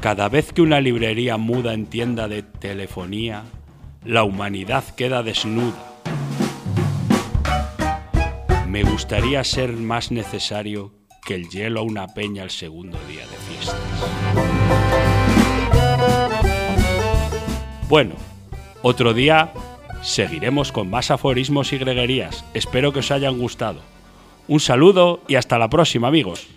Cada 0.00 0.28
vez 0.28 0.52
que 0.52 0.62
una 0.62 0.80
librería 0.80 1.36
muda 1.36 1.72
en 1.72 1.86
tienda 1.86 2.26
de 2.26 2.42
telefonía, 2.42 3.44
la 4.04 4.24
humanidad 4.24 4.84
queda 4.96 5.22
desnuda. 5.22 5.76
Me 8.66 8.82
gustaría 8.82 9.44
ser 9.44 9.72
más 9.72 10.10
necesario 10.10 10.92
que 11.24 11.34
el 11.34 11.48
hielo 11.48 11.80
a 11.80 11.82
una 11.84 12.08
peña 12.08 12.42
el 12.42 12.50
segundo 12.50 12.98
día 13.06 13.20
de 13.20 13.36
fiestas. 13.36 13.76
Bueno, 17.88 18.14
otro 18.80 19.14
día 19.14 19.52
seguiremos 20.02 20.72
con 20.72 20.90
más 20.90 21.10
aforismos 21.10 21.72
y 21.72 21.78
greguerías. 21.78 22.44
Espero 22.54 22.92
que 22.92 23.00
os 23.00 23.10
hayan 23.10 23.38
gustado. 23.38 23.80
Un 24.48 24.58
saludo 24.58 25.20
y 25.28 25.36
hasta 25.36 25.58
la 25.58 25.68
próxima, 25.68 26.08
amigos. 26.08 26.48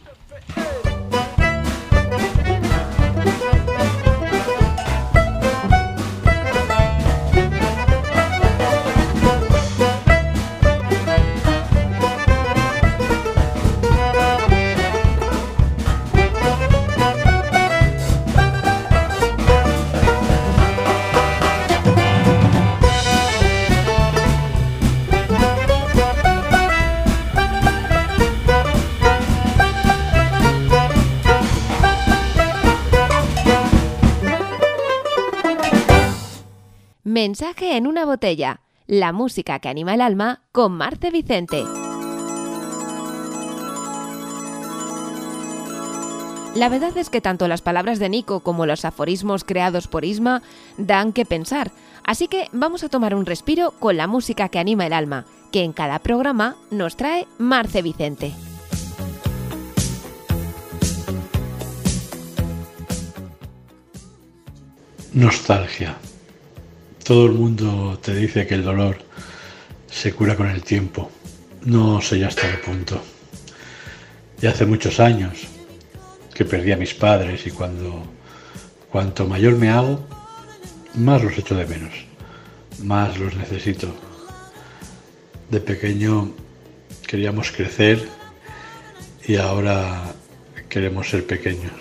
Mensaje 37.37 37.75
en 37.75 37.85
una 37.85 38.05
botella. 38.05 38.61
La 38.87 39.11
música 39.11 39.59
que 39.59 39.67
anima 39.67 39.93
el 39.93 39.99
alma 39.99 40.43
con 40.53 40.71
Marce 40.71 41.11
Vicente. 41.11 41.65
La 46.55 46.69
verdad 46.69 46.95
es 46.95 47.09
que 47.09 47.19
tanto 47.19 47.49
las 47.49 47.61
palabras 47.61 47.99
de 47.99 48.07
Nico 48.07 48.39
como 48.39 48.65
los 48.65 48.85
aforismos 48.85 49.43
creados 49.43 49.89
por 49.89 50.05
Isma 50.05 50.43
dan 50.77 51.11
que 51.11 51.25
pensar, 51.25 51.73
así 52.05 52.29
que 52.29 52.47
vamos 52.53 52.85
a 52.85 52.87
tomar 52.87 53.13
un 53.13 53.25
respiro 53.25 53.71
con 53.79 53.97
la 53.97 54.07
música 54.07 54.47
que 54.47 54.59
anima 54.59 54.87
el 54.87 54.93
alma, 54.93 55.25
que 55.51 55.63
en 55.65 55.73
cada 55.73 55.99
programa 55.99 56.55
nos 56.71 56.95
trae 56.95 57.27
Marce 57.37 57.81
Vicente. 57.81 58.31
Nostalgia. 65.11 65.97
Todo 67.05 67.27
el 67.27 67.33
mundo 67.33 67.99
te 68.01 68.15
dice 68.15 68.47
que 68.47 68.55
el 68.55 68.63
dolor 68.63 68.97
se 69.87 70.11
cura 70.13 70.35
con 70.35 70.49
el 70.49 70.63
tiempo. 70.63 71.11
No 71.63 72.01
sé 72.01 72.17
ya 72.17 72.29
hasta 72.29 72.49
qué 72.49 72.57
punto. 72.57 72.99
Ya 74.41 74.49
hace 74.49 74.65
muchos 74.65 74.99
años 74.99 75.43
que 76.33 76.45
perdí 76.45 76.71
a 76.71 76.77
mis 76.77 76.95
padres 76.95 77.45
y 77.45 77.51
cuando 77.51 78.03
cuanto 78.89 79.27
mayor 79.27 79.53
me 79.55 79.69
hago, 79.69 80.03
más 80.95 81.23
los 81.23 81.37
echo 81.37 81.55
de 81.55 81.67
menos, 81.67 81.93
más 82.81 83.19
los 83.19 83.35
necesito. 83.35 83.93
De 85.51 85.59
pequeño 85.59 86.31
queríamos 87.05 87.51
crecer 87.51 88.09
y 89.27 89.35
ahora 89.35 90.11
queremos 90.69 91.07
ser 91.07 91.27
pequeños. 91.27 91.73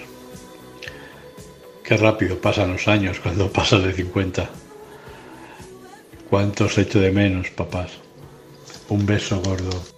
Qué 1.82 1.96
rápido 1.96 2.38
pasan 2.38 2.72
los 2.72 2.88
años 2.88 3.20
cuando 3.20 3.50
pasas 3.58 3.84
de 3.84 3.94
50. 3.94 4.63
¿Cuántos 6.34 6.76
echo 6.78 6.98
de 6.98 7.12
menos, 7.12 7.48
papás? 7.50 7.92
Un 8.88 9.06
beso 9.06 9.40
gordo. 9.40 9.93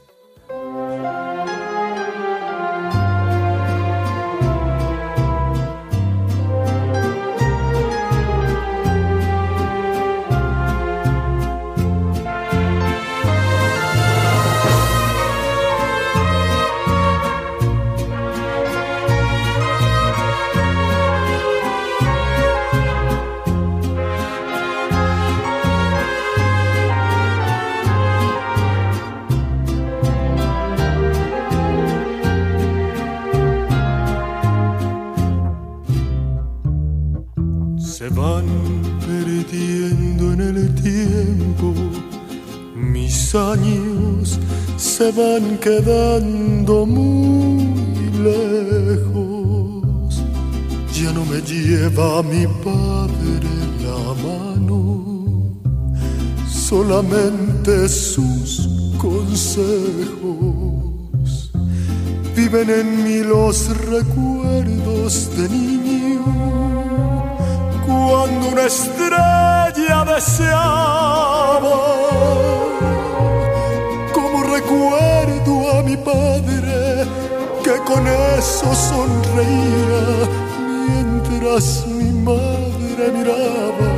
Quedando 45.66 46.86
muy 46.86 47.66
lejos. 48.30 50.22
Ya 50.94 51.10
no 51.12 51.24
me 51.24 51.40
lleva 51.40 52.22
mi 52.22 52.46
padre 52.68 53.48
la 53.84 54.02
mano, 54.26 54.78
solamente 56.48 57.88
sus 57.88 58.68
consejos. 58.96 59.50
Viven 62.36 62.70
en 62.70 63.02
mí 63.02 63.18
los 63.24 63.56
recuerdos 63.88 65.36
de 65.36 65.48
niño 65.48 66.24
cuando 67.86 68.48
una 68.52 68.66
estrella 68.66 70.04
deseaba. 70.14 71.76
Recuerdo 74.56 75.70
a 75.70 75.82
mi 75.82 75.98
padre 75.98 77.04
que 77.62 77.76
con 77.84 78.02
eso 78.06 78.74
sonreía 78.74 80.02
mientras 80.88 81.86
mi 81.86 82.10
madre 82.30 83.02
miraba. 83.16 83.92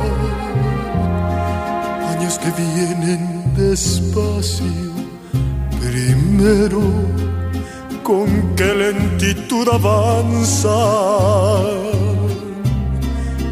Años 2.11 2.37
que 2.39 2.51
vienen 2.61 3.53
despacio, 3.55 4.91
primero 5.79 6.81
con 8.03 8.27
qué 8.57 8.75
lentitud 8.85 9.65
avanza 9.69 10.77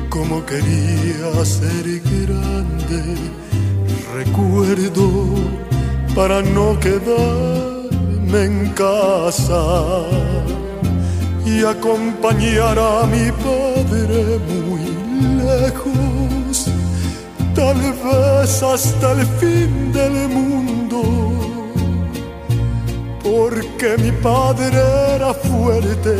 como 0.09 0.45
quería 0.45 1.45
ser 1.45 1.85
grande. 2.01 3.01
Recuerdo 4.13 5.66
para 6.17 6.41
no 6.41 6.67
quedarme 6.79 8.39
en 8.49 8.69
casa 8.73 10.01
y 11.45 11.63
acompañar 11.63 12.79
a 12.79 13.05
mi 13.05 13.31
padre 13.47 14.39
muy 14.49 14.85
lejos, 15.45 16.65
tal 17.53 17.79
vez 18.03 18.63
hasta 18.63 19.11
el 19.11 19.25
fin 19.39 19.93
del 19.93 20.15
mundo. 20.29 20.99
Porque 23.23 23.89
mi 24.03 24.11
padre 24.11 24.81
era 25.15 25.35
fuerte, 25.35 26.15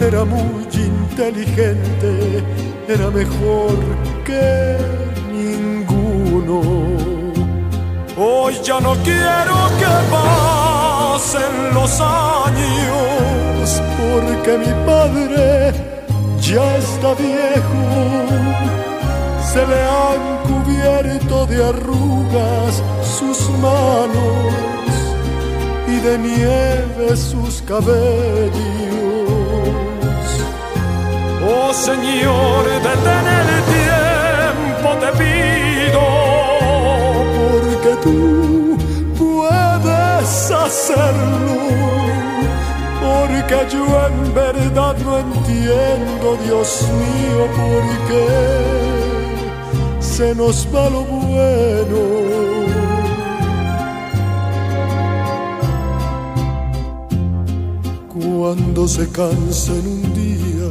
era 0.00 0.24
muy 0.24 0.64
inteligente 0.72 2.42
era 2.88 3.10
mejor 3.10 3.76
que 4.24 5.07
Hoy 8.20 8.58
ya 8.64 8.80
no 8.80 8.94
quiero 9.04 9.56
que 9.78 9.86
pasen 10.10 11.72
los 11.72 12.00
años, 12.00 13.80
porque 13.96 14.58
mi 14.58 14.72
padre 14.84 15.72
ya 16.40 16.76
está 16.78 17.14
viejo. 17.14 17.80
Se 19.52 19.64
le 19.64 19.80
han 20.00 20.22
cubierto 20.48 21.46
de 21.46 21.64
arrugas 21.64 22.82
sus 23.18 23.38
manos 23.60 24.92
y 25.86 25.96
de 26.00 26.18
nieve 26.18 27.16
sus 27.16 27.62
cabellos. 27.62 28.58
Oh 31.48 31.72
Señor, 31.72 32.64
detén 32.82 33.87
porque 43.48 43.74
yo 43.74 43.84
en 44.06 44.34
verdad 44.34 44.96
no 45.04 45.18
entiendo, 45.18 46.36
Dios 46.44 46.86
mío, 46.92 47.46
por 47.56 47.82
qué 48.08 48.26
se 50.00 50.34
nos 50.34 50.66
va 50.74 50.90
lo 50.90 51.02
bueno. 51.04 51.98
Cuando 58.08 58.86
se 58.86 59.08
cansen 59.10 59.86
un 59.86 60.14
día 60.14 60.68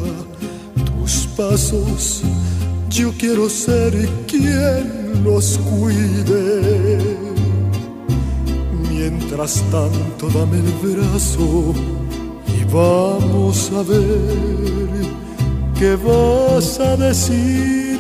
tus 0.86 1.28
pasos, 1.36 2.24
yo 2.90 3.12
quiero 3.18 3.50
ser 3.50 3.94
quien 4.28 5.24
los 5.24 5.58
cuide. 5.60 7.00
Mientras 8.90 9.64
tanto, 9.72 10.28
dame 10.30 10.58
el 10.58 10.72
brazo 10.96 11.97
vamos 12.72 13.72
a 13.72 13.84
ver 13.84 15.06
qué 15.78 15.96
vas 15.96 16.80
a 16.80 16.96
decirme. 16.98 17.98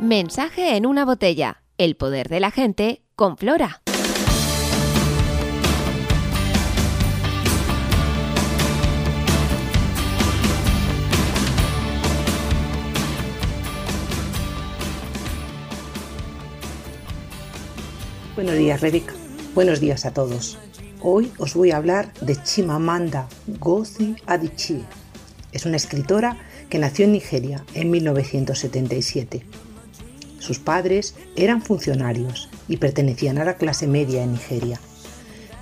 Mensaje 0.00 0.76
en 0.76 0.86
una 0.86 1.04
botella. 1.04 1.62
El 1.78 1.96
poder 1.96 2.28
de 2.28 2.40
la 2.40 2.50
gente 2.50 3.02
con 3.16 3.36
Flora. 3.36 3.82
Buenos 18.36 18.58
días, 18.58 18.82
Rebeca. 18.82 19.14
Buenos 19.54 19.80
días 19.80 20.04
a 20.04 20.12
todos. 20.12 20.58
Hoy 21.00 21.32
os 21.38 21.54
voy 21.54 21.70
a 21.70 21.78
hablar 21.78 22.12
de 22.20 22.36
Chimamanda 22.36 23.30
Ngozi 23.46 24.14
Adichie. 24.26 24.84
Es 25.52 25.64
una 25.64 25.78
escritora 25.78 26.36
que 26.68 26.78
nació 26.78 27.06
en 27.06 27.12
Nigeria 27.12 27.64
en 27.72 27.90
1977. 27.90 29.42
Sus 30.38 30.58
padres 30.58 31.14
eran 31.34 31.62
funcionarios 31.62 32.50
y 32.68 32.76
pertenecían 32.76 33.38
a 33.38 33.44
la 33.46 33.56
clase 33.56 33.86
media 33.86 34.22
en 34.22 34.32
Nigeria. 34.32 34.82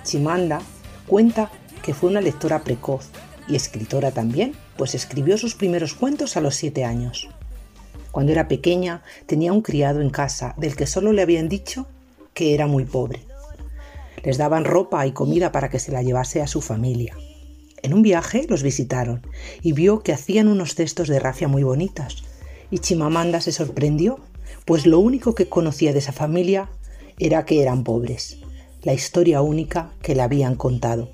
Chimanda 0.03 0.61
cuenta 1.07 1.51
que 1.81 1.93
fue 1.93 2.09
una 2.09 2.19
lectora 2.19 2.65
precoz 2.65 3.07
y 3.47 3.55
escritora 3.55 4.11
también, 4.11 4.51
pues 4.75 4.95
escribió 4.95 5.37
sus 5.37 5.55
primeros 5.55 5.93
cuentos 5.93 6.35
a 6.35 6.41
los 6.41 6.55
siete 6.55 6.83
años. 6.83 7.29
Cuando 8.11 8.33
era 8.33 8.49
pequeña 8.49 9.01
tenía 9.27 9.53
un 9.53 9.61
criado 9.61 10.01
en 10.01 10.09
casa 10.09 10.55
del 10.57 10.75
que 10.75 10.87
solo 10.87 11.13
le 11.13 11.21
habían 11.21 11.47
dicho 11.47 11.87
que 12.35 12.53
era 12.53 12.67
muy 12.67 12.85
pobre. 12.85 13.25
Les 14.23 14.37
daban 14.37 14.65
ropa 14.65 15.07
y 15.07 15.13
comida 15.13 15.51
para 15.51 15.69
que 15.69 15.79
se 15.79 15.91
la 15.91 16.03
llevase 16.03 16.41
a 16.41 16.47
su 16.47 16.61
familia. 16.61 17.15
En 17.81 17.93
un 17.93 18.01
viaje 18.01 18.45
los 18.49 18.61
visitaron 18.61 19.25
y 19.61 19.71
vio 19.71 20.01
que 20.01 20.13
hacían 20.13 20.47
unos 20.47 20.75
cestos 20.75 21.07
de 21.07 21.19
rafia 21.19 21.47
muy 21.47 21.63
bonitas. 21.63 22.23
Y 22.69 22.79
Chimamanda 22.79 23.41
se 23.41 23.51
sorprendió, 23.51 24.19
pues 24.65 24.85
lo 24.85 24.99
único 24.99 25.33
que 25.33 25.47
conocía 25.47 25.93
de 25.93 25.99
esa 25.99 26.11
familia 26.11 26.69
era 27.19 27.45
que 27.45 27.61
eran 27.61 27.83
pobres, 27.83 28.39
la 28.83 28.93
historia 28.93 29.41
única 29.41 29.93
que 30.01 30.15
le 30.15 30.21
habían 30.21 30.55
contado. 30.55 31.11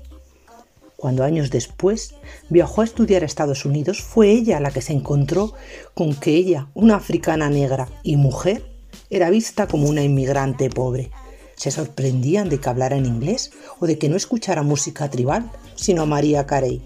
Cuando 0.96 1.24
años 1.24 1.50
después 1.50 2.14
viajó 2.48 2.80
a 2.80 2.84
estudiar 2.84 3.22
a 3.22 3.26
Estados 3.26 3.64
Unidos, 3.64 4.00
fue 4.02 4.30
ella 4.30 4.58
la 4.60 4.70
que 4.70 4.82
se 4.82 4.92
encontró 4.92 5.52
con 5.94 6.14
que 6.14 6.34
ella, 6.34 6.68
una 6.74 6.96
africana 6.96 7.50
negra 7.50 7.88
y 8.02 8.16
mujer, 8.16 8.71
era 9.10 9.30
vista 9.30 9.66
como 9.66 9.88
una 9.88 10.02
inmigrante 10.02 10.70
pobre. 10.70 11.10
Se 11.56 11.70
sorprendían 11.70 12.48
de 12.48 12.58
que 12.58 12.68
hablara 12.68 12.96
en 12.96 13.06
inglés 13.06 13.52
o 13.78 13.86
de 13.86 13.98
que 13.98 14.08
no 14.08 14.16
escuchara 14.16 14.62
música 14.62 15.10
tribal, 15.10 15.50
sino 15.74 16.02
a 16.02 16.06
María 16.06 16.46
Carey. 16.46 16.82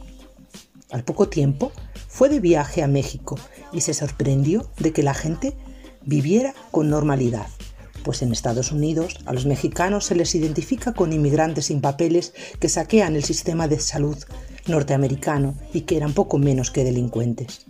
Al 0.91 1.05
poco 1.05 1.29
tiempo 1.29 1.73
fue 2.09 2.29
de 2.29 2.41
viaje 2.41 2.83
a 2.83 2.89
México 2.89 3.37
y 3.73 3.81
se 3.81 3.95
sorprendió 3.95 4.71
de 4.79 4.93
que 4.93 5.03
la 5.03 5.15
gente 5.15 5.55
viviera 6.03 6.55
con 6.71 6.89
normalidad, 6.89 7.47
pues 8.05 8.23
en 8.23 8.33
Estados 8.33 8.71
Unidos 8.71 9.19
a 9.27 9.33
los 9.33 9.47
mexicanos 9.47 10.07
se 10.07 10.15
les 10.15 10.35
identifica 10.35 10.93
con 10.93 11.13
inmigrantes 11.13 11.67
sin 11.67 11.81
papeles 11.81 12.33
que 12.61 12.69
saquean 12.69 13.17
el 13.17 13.25
sistema 13.25 13.67
de 13.69 13.81
salud 13.81 14.17
norteamericano 14.67 15.55
y 15.73 15.83
que 15.83 15.97
eran 15.97 16.13
poco 16.13 16.39
menos 16.39 16.71
que 16.71 16.85
delincuentes. 16.85 17.67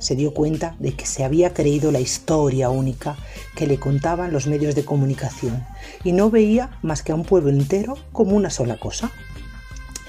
Se 0.00 0.16
dio 0.16 0.34
cuenta 0.34 0.74
de 0.78 0.94
que 0.94 1.06
se 1.06 1.24
había 1.24 1.54
creído 1.54 1.92
la 1.92 2.00
historia 2.00 2.70
única 2.70 3.16
que 3.54 3.66
le 3.66 3.78
contaban 3.78 4.32
los 4.32 4.46
medios 4.46 4.74
de 4.74 4.84
comunicación 4.84 5.64
y 6.02 6.12
no 6.12 6.30
veía 6.30 6.78
más 6.82 7.02
que 7.02 7.12
a 7.12 7.14
un 7.14 7.24
pueblo 7.24 7.50
entero 7.50 7.96
como 8.10 8.34
una 8.34 8.50
sola 8.50 8.78
cosa. 8.78 9.12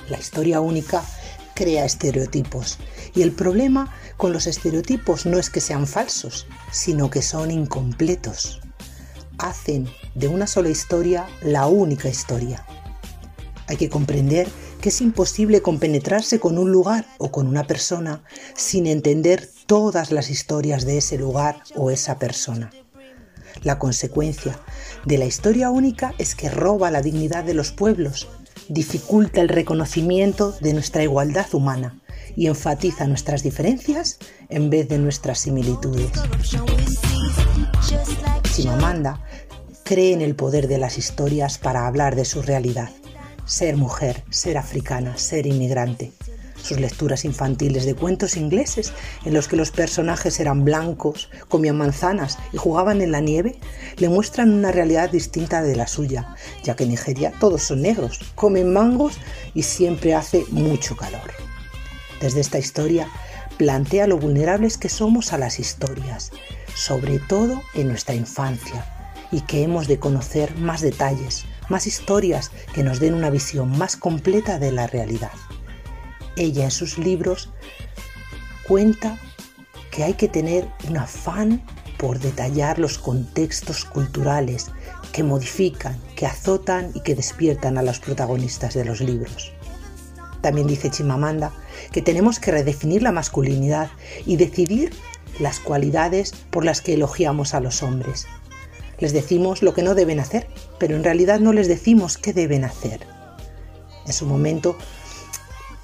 La 0.09 0.17
historia 0.17 0.61
única 0.61 1.03
crea 1.53 1.85
estereotipos 1.85 2.79
y 3.13 3.21
el 3.21 3.33
problema 3.33 3.93
con 4.17 4.31
los 4.31 4.47
estereotipos 4.47 5.25
no 5.25 5.37
es 5.37 5.49
que 5.49 5.59
sean 5.59 5.85
falsos, 5.85 6.47
sino 6.71 7.09
que 7.09 7.21
son 7.21 7.51
incompletos. 7.51 8.61
Hacen 9.37 9.89
de 10.15 10.29
una 10.29 10.47
sola 10.47 10.69
historia 10.69 11.27
la 11.41 11.67
única 11.67 12.07
historia. 12.07 12.65
Hay 13.67 13.77
que 13.77 13.89
comprender 13.89 14.47
que 14.81 14.89
es 14.89 14.99
imposible 14.99 15.61
compenetrarse 15.61 16.39
con 16.39 16.57
un 16.57 16.71
lugar 16.71 17.05
o 17.19 17.31
con 17.31 17.47
una 17.47 17.65
persona 17.65 18.23
sin 18.55 18.87
entender 18.87 19.47
todas 19.67 20.11
las 20.11 20.29
historias 20.29 20.85
de 20.85 20.97
ese 20.97 21.17
lugar 21.17 21.63
o 21.75 21.91
esa 21.91 22.17
persona. 22.17 22.71
La 23.63 23.77
consecuencia 23.77 24.59
de 25.05 25.17
la 25.19 25.25
historia 25.25 25.69
única 25.69 26.13
es 26.17 26.35
que 26.35 26.49
roba 26.49 26.89
la 26.89 27.01
dignidad 27.01 27.43
de 27.43 27.53
los 27.53 27.71
pueblos, 27.71 28.27
dificulta 28.69 29.41
el 29.41 29.49
reconocimiento 29.49 30.55
de 30.61 30.73
nuestra 30.73 31.03
igualdad 31.03 31.53
humana 31.53 32.01
y 32.35 32.47
enfatiza 32.47 33.07
nuestras 33.07 33.43
diferencias 33.43 34.17
en 34.49 34.69
vez 34.69 34.89
de 34.89 34.97
nuestras 34.97 35.39
similitudes. 35.39 36.11
Chimamanda 38.53 39.23
cree 39.83 40.13
en 40.13 40.21
el 40.21 40.35
poder 40.35 40.67
de 40.67 40.77
las 40.77 40.97
historias 40.97 41.57
para 41.57 41.85
hablar 41.85 42.15
de 42.15 42.25
su 42.25 42.41
realidad 42.41 42.89
ser 43.45 43.77
mujer, 43.77 44.23
ser 44.29 44.57
africana, 44.57 45.17
ser 45.17 45.45
inmigrante. 45.47 46.11
Sus 46.61 46.79
lecturas 46.79 47.25
infantiles 47.25 47.85
de 47.85 47.95
cuentos 47.95 48.37
ingleses, 48.37 48.93
en 49.25 49.33
los 49.33 49.47
que 49.47 49.55
los 49.55 49.71
personajes 49.71 50.39
eran 50.39 50.63
blancos, 50.63 51.29
comían 51.49 51.77
manzanas 51.77 52.37
y 52.53 52.57
jugaban 52.57 53.01
en 53.01 53.11
la 53.11 53.19
nieve, 53.19 53.59
le 53.97 54.09
muestran 54.09 54.53
una 54.53 54.71
realidad 54.71 55.09
distinta 55.09 55.63
de 55.63 55.75
la 55.75 55.87
suya, 55.87 56.35
ya 56.63 56.75
que 56.75 56.83
en 56.83 56.91
Nigeria 56.91 57.33
todos 57.39 57.63
son 57.63 57.81
negros, 57.81 58.19
comen 58.35 58.71
mangos 58.71 59.17
y 59.55 59.63
siempre 59.63 60.13
hace 60.13 60.45
mucho 60.51 60.95
calor. 60.95 61.31
Desde 62.21 62.41
esta 62.41 62.59
historia 62.59 63.07
plantea 63.57 64.07
lo 64.07 64.17
vulnerables 64.17 64.77
que 64.77 64.89
somos 64.89 65.33
a 65.33 65.37
las 65.37 65.59
historias, 65.59 66.31
sobre 66.75 67.19
todo 67.19 67.61
en 67.73 67.87
nuestra 67.87 68.13
infancia, 68.13 68.85
y 69.31 69.41
que 69.41 69.63
hemos 69.63 69.87
de 69.87 69.97
conocer 69.97 70.55
más 70.57 70.81
detalles, 70.81 71.45
más 71.71 71.87
historias 71.87 72.51
que 72.75 72.83
nos 72.83 72.99
den 72.99 73.15
una 73.15 73.31
visión 73.31 73.75
más 73.75 73.95
completa 73.95 74.59
de 74.59 74.71
la 74.71 74.85
realidad. 74.85 75.31
Ella 76.35 76.65
en 76.65 76.71
sus 76.71 76.99
libros 76.99 77.49
cuenta 78.67 79.17
que 79.89 80.03
hay 80.03 80.13
que 80.13 80.27
tener 80.27 80.67
un 80.87 80.97
afán 80.97 81.63
por 81.97 82.19
detallar 82.19 82.79
los 82.79 82.97
contextos 82.97 83.85
culturales 83.85 84.67
que 85.11 85.23
modifican, 85.23 85.99
que 86.15 86.25
azotan 86.25 86.91
y 86.93 87.01
que 87.01 87.15
despiertan 87.15 87.77
a 87.77 87.83
los 87.83 87.99
protagonistas 87.99 88.73
de 88.73 88.85
los 88.85 89.01
libros. 89.01 89.51
También 90.41 90.67
dice 90.67 90.89
Chimamanda 90.89 91.51
que 91.91 92.01
tenemos 92.01 92.39
que 92.39 92.51
redefinir 92.51 93.03
la 93.03 93.11
masculinidad 93.11 93.91
y 94.25 94.37
decidir 94.37 94.93
las 95.39 95.59
cualidades 95.59 96.33
por 96.49 96.65
las 96.65 96.81
que 96.81 96.93
elogiamos 96.93 97.53
a 97.53 97.59
los 97.59 97.83
hombres, 97.83 98.27
les 99.01 99.11
decimos 99.11 99.61
lo 99.63 99.73
que 99.73 99.83
no 99.83 99.95
deben 99.95 100.21
hacer, 100.21 100.47
pero 100.79 100.95
en 100.95 101.03
realidad 101.03 101.39
no 101.39 101.51
les 101.51 101.67
decimos 101.67 102.17
qué 102.17 102.31
deben 102.31 102.63
hacer. 102.63 103.05
En 104.05 104.13
su 104.13 104.25
momento, 104.25 104.77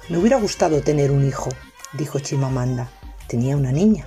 me 0.08 0.16
hubiera 0.16 0.40
gustado 0.40 0.80
tener 0.80 1.10
un 1.10 1.26
hijo, 1.26 1.50
dijo 1.92 2.18
Chimamanda. 2.20 2.90
Tenía 3.26 3.56
una 3.56 3.72
niña. 3.72 4.06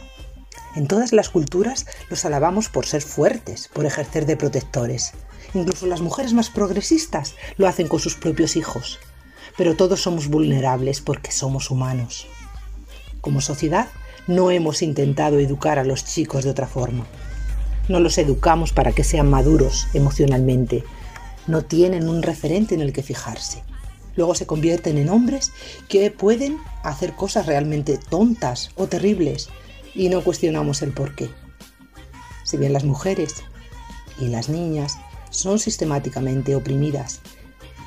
En 0.76 0.88
todas 0.88 1.12
las 1.12 1.30
culturas 1.30 1.86
los 2.10 2.26
alabamos 2.26 2.70
por 2.70 2.86
ser 2.88 3.02
fuertes, 3.02 3.70
por 3.72 3.86
ejercer 3.86 4.26
de 4.26 4.38
protectores. 4.38 5.12
Incluso 5.54 5.86
las 5.86 6.02
mujeres 6.02 6.34
más 6.34 6.50
progresistas 6.50 7.36
lo 7.58 7.68
hacen 7.68 7.88
con 7.88 8.00
sus 8.00 8.16
propios 8.16 8.56
hijos. 8.56 9.00
Pero 9.58 9.76
todos 9.76 10.02
somos 10.02 10.30
vulnerables 10.30 11.02
porque 11.02 11.32
somos 11.32 11.70
humanos. 11.70 12.28
Como 13.20 13.42
sociedad, 13.42 13.90
no 14.28 14.50
hemos 14.50 14.82
intentado 14.82 15.40
educar 15.40 15.78
a 15.78 15.84
los 15.84 16.06
chicos 16.06 16.46
de 16.46 16.52
otra 16.52 16.68
forma. 16.68 17.06
No 17.92 18.00
los 18.00 18.18
educamos 18.18 18.72
para 18.72 18.94
que 18.94 19.04
sean 19.04 19.30
maduros 19.30 19.90
emocionalmente. 19.94 20.86
No 21.46 21.66
tienen 21.66 22.08
un 22.08 22.24
referente 22.24 22.74
en 22.74 22.80
el 22.80 22.94
que 22.94 23.04
fijarse. 23.04 23.66
Luego 24.16 24.34
se 24.34 24.46
convierten 24.46 24.98
en 24.98 25.10
hombres 25.10 25.52
que 25.90 26.10
pueden 26.10 26.58
hacer 26.84 27.18
cosas 27.18 27.48
realmente 27.48 27.98
tontas 27.98 28.72
o 28.76 28.88
terribles 28.88 29.50
y 29.94 30.08
no 30.08 30.24
cuestionamos 30.24 30.82
el 30.84 30.94
por 30.94 31.16
qué. 31.16 31.32
Si 32.46 32.56
bien 32.56 32.72
las 32.72 32.86
mujeres 32.86 33.44
y 34.18 34.30
las 34.30 34.48
niñas 34.48 34.98
son 35.30 35.60
sistemáticamente 35.60 36.56
oprimidas, 36.56 37.20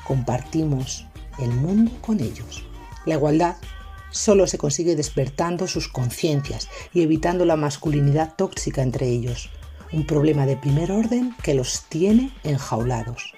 compartimos 0.03 1.07
el 1.39 1.49
mundo 1.49 1.91
con 2.01 2.19
ellos. 2.19 2.63
La 3.07 3.15
igualdad 3.15 3.55
solo 4.11 4.45
se 4.45 4.59
consigue 4.59 4.95
despertando 4.95 5.67
sus 5.67 5.87
conciencias 5.87 6.69
y 6.93 7.01
evitando 7.01 7.43
la 7.43 7.55
masculinidad 7.55 8.35
tóxica 8.35 8.83
entre 8.83 9.07
ellos 9.07 9.49
un 9.91 10.05
problema 10.05 10.45
de 10.45 10.57
primer 10.57 10.91
orden 10.91 11.35
que 11.43 11.53
los 11.53 11.83
tiene 11.89 12.31
enjaulados. 12.43 13.33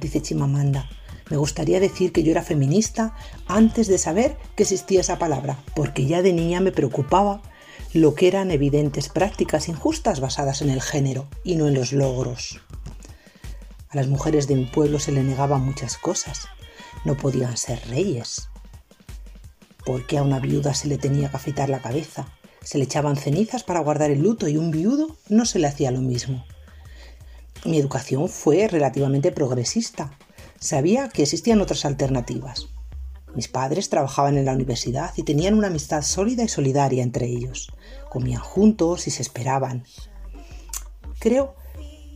Dice 0.00 0.20
Chimamanda, 0.20 0.88
me 1.30 1.36
gustaría 1.38 1.80
decir 1.80 2.12
que 2.12 2.22
yo 2.22 2.30
era 2.30 2.42
feminista 2.42 3.14
antes 3.46 3.88
de 3.88 3.98
saber 3.98 4.36
que 4.54 4.64
existía 4.64 5.00
esa 5.00 5.18
palabra, 5.18 5.58
porque 5.74 6.06
ya 6.06 6.20
de 6.20 6.32
niña 6.32 6.60
me 6.60 6.72
preocupaba 6.72 7.40
lo 7.94 8.14
que 8.14 8.28
eran 8.28 8.50
evidentes 8.50 9.08
prácticas 9.08 9.68
injustas 9.68 10.20
basadas 10.20 10.60
en 10.62 10.68
el 10.68 10.82
género 10.82 11.28
y 11.44 11.56
no 11.56 11.68
en 11.68 11.74
los 11.74 11.92
logros. 11.92 12.60
A 13.88 13.96
las 13.96 14.08
mujeres 14.08 14.48
de 14.48 14.56
mi 14.56 14.66
pueblo 14.66 14.98
se 14.98 15.12
le 15.12 15.22
negaban 15.22 15.64
muchas 15.64 15.96
cosas. 15.96 16.48
No 17.04 17.16
podían 17.16 17.56
ser 17.56 17.80
reyes. 17.88 18.48
porque 19.86 20.16
a 20.18 20.22
una 20.22 20.40
viuda 20.40 20.74
se 20.74 20.88
le 20.88 20.98
tenía 20.98 21.30
que 21.30 21.36
afeitar 21.36 21.68
la 21.68 21.82
cabeza? 21.82 22.26
Se 22.64 22.78
le 22.78 22.84
echaban 22.84 23.16
cenizas 23.16 23.62
para 23.62 23.80
guardar 23.80 24.10
el 24.10 24.22
luto 24.22 24.48
y 24.48 24.56
un 24.56 24.70
viudo 24.70 25.16
no 25.28 25.44
se 25.44 25.58
le 25.58 25.68
hacía 25.68 25.90
lo 25.90 26.00
mismo. 26.00 26.44
Mi 27.64 27.78
educación 27.78 28.28
fue 28.28 28.68
relativamente 28.68 29.32
progresista. 29.32 30.18
Sabía 30.58 31.08
que 31.08 31.22
existían 31.22 31.60
otras 31.60 31.84
alternativas. 31.84 32.68
Mis 33.34 33.48
padres 33.48 33.88
trabajaban 33.88 34.36
en 34.38 34.44
la 34.44 34.52
universidad 34.52 35.12
y 35.16 35.24
tenían 35.24 35.54
una 35.54 35.68
amistad 35.68 36.02
sólida 36.02 36.44
y 36.44 36.48
solidaria 36.48 37.02
entre 37.02 37.26
ellos. 37.26 37.72
Comían 38.10 38.40
juntos 38.40 39.06
y 39.06 39.10
se 39.10 39.22
esperaban. 39.22 39.84
Creo 41.18 41.54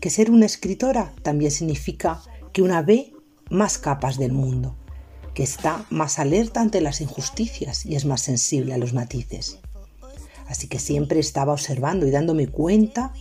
que 0.01 0.11
ser 0.11 0.31
una 0.31 0.47
escritora 0.47 1.13
también 1.23 1.51
significa 1.51 2.23
que 2.53 2.63
una 2.63 2.83
ve 2.83 3.13
más 3.51 3.79
capas 3.79 4.19
del 4.19 4.33
mundo, 4.33 4.77
que 5.35 5.43
está 5.43 5.87
más 5.91 6.19
alerta 6.19 6.61
ante 6.61 6.81
las 6.81 7.01
injusticias 7.01 7.85
y 7.85 7.97
es 7.97 8.05
más 8.05 8.21
sensible 8.21 8.75
a 8.75 8.79
los 8.79 8.93
matices. 8.93 9.59
Así 10.49 10.67
que 10.67 10.79
siempre 10.79 11.21
estaba 11.21 11.53
observando 11.53 12.07
y 12.07 12.11
dándome 12.11 12.49
cuenta 12.49 13.13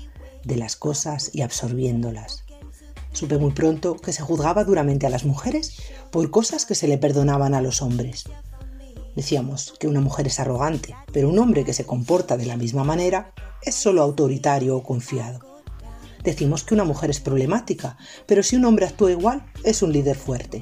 de 0.44 0.56
las 0.56 0.76
cosas 0.76 1.30
y 1.34 1.42
absorbiéndolas. 1.42 2.44
Supe 3.12 3.38
muy 3.38 3.52
pronto 3.52 3.98
que 3.98 4.14
se 4.14 4.22
juzgaba 4.22 4.64
duramente 4.64 5.06
a 5.06 5.10
las 5.10 5.26
mujeres 5.26 5.78
por 6.12 6.30
cosas 6.32 6.66
que 6.66 6.76
se 6.76 6.88
le 6.88 6.98
perdonaban 6.98 7.54
a 7.54 7.62
los 7.62 7.82
hombres. 7.82 8.26
Decíamos 9.16 9.74
que 9.80 9.88
una 9.88 10.00
mujer 10.00 10.28
es 10.28 10.40
arrogante, 10.40 10.96
pero 11.12 11.30
un 11.30 11.40
hombre 11.40 11.66
que 11.66 11.74
se 11.74 11.86
comporta 11.86 12.38
de 12.38 12.46
la 12.46 12.56
misma 12.56 12.84
manera 12.84 13.34
es 13.64 13.76
solo 13.76 14.04
autoritario 14.04 14.78
o 14.78 14.84
confiado. 14.84 15.40
Decimos 16.24 16.64
que 16.64 16.76
una 16.76 16.84
mujer 16.84 17.10
es 17.10 17.20
problemática, 17.20 17.98
pero 18.26 18.44
si 18.44 18.56
un 18.56 18.66
hombre 18.66 18.86
actúa 18.86 19.12
igual, 19.12 19.46
es 19.64 19.82
un 19.82 19.92
líder 19.92 20.16
fuerte. 20.16 20.62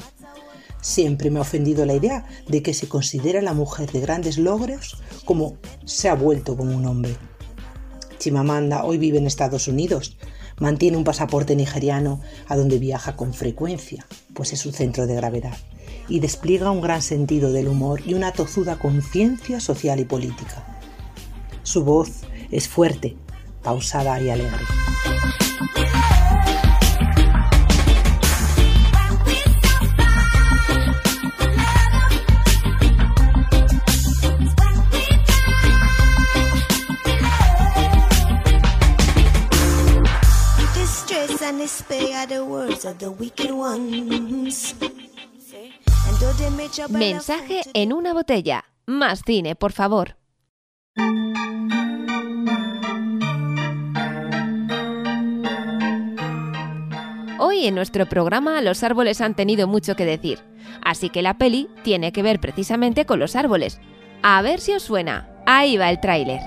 Siempre 0.85 1.31
me 1.31 1.39
ha 1.39 1.41
ofendido 1.41 1.83
la 1.87 1.95
idea 1.95 2.27
de 2.47 2.61
que 2.61 2.75
se 2.75 2.87
considera 2.87 3.39
a 3.39 3.41
la 3.41 3.55
mujer 3.55 3.91
de 3.91 4.01
grandes 4.01 4.37
logros 4.37 5.01
como 5.25 5.57
se 5.83 6.09
ha 6.09 6.13
vuelto 6.13 6.55
como 6.55 6.75
un 6.75 6.85
hombre. 6.85 7.15
Chimamanda 8.19 8.83
hoy 8.83 8.99
vive 8.99 9.17
en 9.17 9.25
Estados 9.25 9.67
Unidos. 9.67 10.15
Mantiene 10.59 10.95
un 10.95 11.03
pasaporte 11.03 11.55
nigeriano 11.55 12.21
a 12.47 12.55
donde 12.55 12.77
viaja 12.77 13.15
con 13.15 13.33
frecuencia, 13.33 14.05
pues 14.35 14.53
es 14.53 14.59
su 14.59 14.71
centro 14.71 15.07
de 15.07 15.15
gravedad, 15.15 15.57
y 16.07 16.19
despliega 16.19 16.69
un 16.69 16.81
gran 16.81 17.01
sentido 17.01 17.51
del 17.51 17.67
humor 17.67 18.03
y 18.05 18.13
una 18.13 18.31
tozuda 18.31 18.77
conciencia 18.77 19.59
social 19.59 19.99
y 19.99 20.05
política. 20.05 20.79
Su 21.63 21.83
voz 21.83 22.11
es 22.51 22.67
fuerte, 22.67 23.17
pausada 23.63 24.21
y 24.21 24.29
alegre. 24.29 24.65
Of 42.87 42.97
the 42.97 43.07
wicked 43.07 43.51
ones. 43.51 44.75
Mensaje 46.89 47.61
en 47.73 47.93
una 47.93 48.13
botella. 48.13 48.65
Más 48.85 49.21
cine, 49.25 49.55
por 49.55 49.71
favor. 49.71 50.17
Hoy 57.37 57.65
en 57.65 57.75
nuestro 57.75 58.07
programa 58.07 58.61
los 58.61 58.83
árboles 58.83 59.21
han 59.21 59.35
tenido 59.35 59.67
mucho 59.67 59.95
que 59.95 60.05
decir, 60.05 60.39
así 60.83 61.09
que 61.09 61.21
la 61.21 61.37
peli 61.37 61.69
tiene 61.83 62.11
que 62.11 62.23
ver 62.23 62.39
precisamente 62.39 63.05
con 63.05 63.19
los 63.19 63.35
árboles. 63.35 63.79
A 64.21 64.41
ver 64.41 64.59
si 64.59 64.73
os 64.73 64.83
suena. 64.83 65.29
Ahí 65.45 65.77
va 65.77 65.89
el 65.89 65.99
tráiler. 65.99 66.39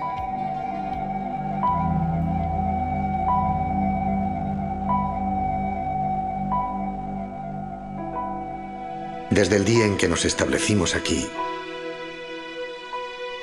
Desde 9.39 9.55
el 9.55 9.64
día 9.64 9.86
en 9.86 9.97
que 9.97 10.09
nos 10.09 10.24
establecimos 10.24 10.97
aquí, 10.97 11.24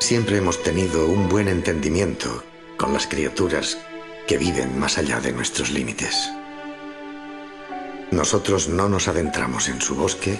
siempre 0.01 0.35
hemos 0.35 0.61
tenido 0.61 1.07
un 1.07 1.29
buen 1.29 1.47
entendimiento 1.47 2.43
con 2.75 2.91
las 2.91 3.07
criaturas 3.07 3.77
que 4.27 4.37
viven 4.37 4.77
más 4.77 4.97
allá 4.97 5.21
de 5.21 5.31
nuestros 5.31 5.71
límites. 5.71 6.29
Nosotros 8.11 8.67
no 8.67 8.89
nos 8.89 9.07
adentramos 9.07 9.69
en 9.69 9.79
su 9.79 9.95
bosque 9.95 10.37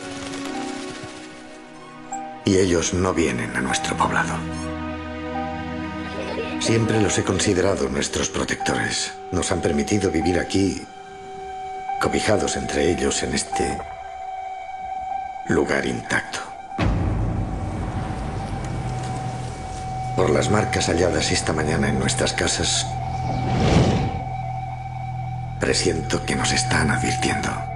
y 2.44 2.58
ellos 2.58 2.94
no 2.94 3.14
vienen 3.14 3.56
a 3.56 3.62
nuestro 3.62 3.96
poblado. 3.96 4.38
Siempre 6.60 7.02
los 7.02 7.18
he 7.18 7.24
considerado 7.24 7.88
nuestros 7.88 8.28
protectores. 8.28 9.14
Nos 9.32 9.54
han 9.54 9.62
permitido 9.62 10.12
vivir 10.12 10.38
aquí, 10.38 10.82
cobijados 12.02 12.58
entre 12.58 12.92
ellos 12.92 13.24
en 13.24 13.34
este 13.34 13.78
lugar 15.48 15.86
intacto. 15.86 16.40
Por 20.16 20.30
las 20.30 20.50
marcas 20.50 20.88
halladas 20.88 21.32
esta 21.32 21.54
mañana 21.54 21.90
en 21.90 22.00
nuestras 22.00 22.34
casas, 22.34 22.88
presiento 25.60 26.26
que 26.26 26.36
nos 26.36 26.52
están 26.52 26.90
advirtiendo. 26.90 27.75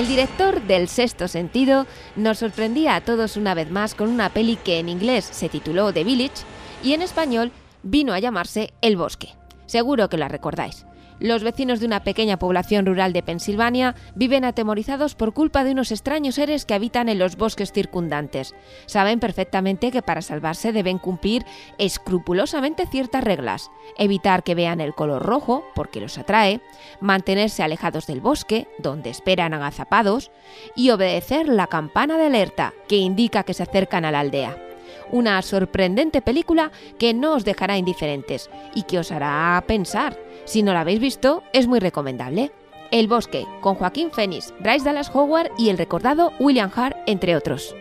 El 0.00 0.08
director 0.08 0.62
del 0.62 0.88
sexto 0.88 1.28
sentido 1.28 1.84
nos 2.16 2.38
sorprendía 2.38 2.94
a 2.94 3.02
todos 3.02 3.36
una 3.36 3.52
vez 3.52 3.70
más 3.70 3.94
con 3.94 4.08
una 4.08 4.30
peli 4.30 4.56
que 4.56 4.78
en 4.78 4.88
inglés 4.88 5.28
se 5.30 5.50
tituló 5.50 5.92
The 5.92 6.04
Village 6.04 6.42
y 6.82 6.94
en 6.94 7.02
español 7.02 7.52
vino 7.82 8.14
a 8.14 8.18
llamarse 8.18 8.72
El 8.80 8.96
Bosque. 8.96 9.34
Seguro 9.66 10.08
que 10.08 10.16
la 10.16 10.28
recordáis. 10.28 10.86
Los 11.20 11.44
vecinos 11.44 11.80
de 11.80 11.86
una 11.86 12.02
pequeña 12.02 12.38
población 12.38 12.86
rural 12.86 13.12
de 13.12 13.22
Pensilvania 13.22 13.94
viven 14.14 14.46
atemorizados 14.46 15.14
por 15.14 15.34
culpa 15.34 15.64
de 15.64 15.72
unos 15.72 15.92
extraños 15.92 16.36
seres 16.36 16.64
que 16.64 16.72
habitan 16.72 17.10
en 17.10 17.18
los 17.18 17.36
bosques 17.36 17.72
circundantes. 17.72 18.54
Saben 18.86 19.20
perfectamente 19.20 19.90
que 19.90 20.00
para 20.00 20.22
salvarse 20.22 20.72
deben 20.72 20.96
cumplir 20.96 21.44
escrupulosamente 21.76 22.86
ciertas 22.86 23.22
reglas. 23.22 23.70
Evitar 23.98 24.42
que 24.42 24.54
vean 24.54 24.80
el 24.80 24.94
color 24.94 25.22
rojo, 25.22 25.62
porque 25.74 26.00
los 26.00 26.16
atrae, 26.16 26.62
mantenerse 27.00 27.62
alejados 27.62 28.06
del 28.06 28.22
bosque, 28.22 28.66
donde 28.78 29.10
esperan 29.10 29.52
agazapados, 29.52 30.30
y 30.74 30.88
obedecer 30.88 31.48
la 31.48 31.66
campana 31.66 32.16
de 32.16 32.26
alerta, 32.26 32.72
que 32.88 32.96
indica 32.96 33.42
que 33.42 33.52
se 33.52 33.62
acercan 33.62 34.06
a 34.06 34.10
la 34.10 34.20
aldea 34.20 34.69
una 35.12 35.40
sorprendente 35.42 36.22
película 36.22 36.72
que 36.98 37.14
no 37.14 37.34
os 37.34 37.44
dejará 37.44 37.78
indiferentes 37.78 38.50
y 38.74 38.82
que 38.82 38.98
os 38.98 39.12
hará 39.12 39.62
pensar. 39.66 40.18
Si 40.44 40.62
no 40.62 40.72
la 40.72 40.80
habéis 40.80 41.00
visto, 41.00 41.42
es 41.52 41.66
muy 41.66 41.80
recomendable. 41.80 42.52
El 42.90 43.06
Bosque, 43.06 43.46
con 43.60 43.76
Joaquín 43.76 44.10
Phoenix, 44.10 44.52
Bryce 44.58 44.84
Dallas 44.84 45.10
Howard 45.14 45.52
y 45.56 45.68
el 45.68 45.78
recordado 45.78 46.32
William 46.40 46.70
Hart, 46.74 46.96
entre 47.06 47.36
otros. 47.36 47.74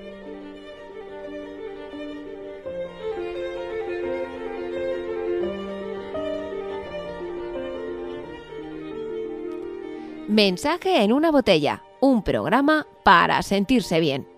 Mensaje 10.30 11.02
en 11.02 11.12
una 11.12 11.32
botella, 11.32 11.82
un 12.02 12.22
programa 12.22 12.86
para 13.04 13.42
sentirse 13.42 14.00
bien. 14.00 14.29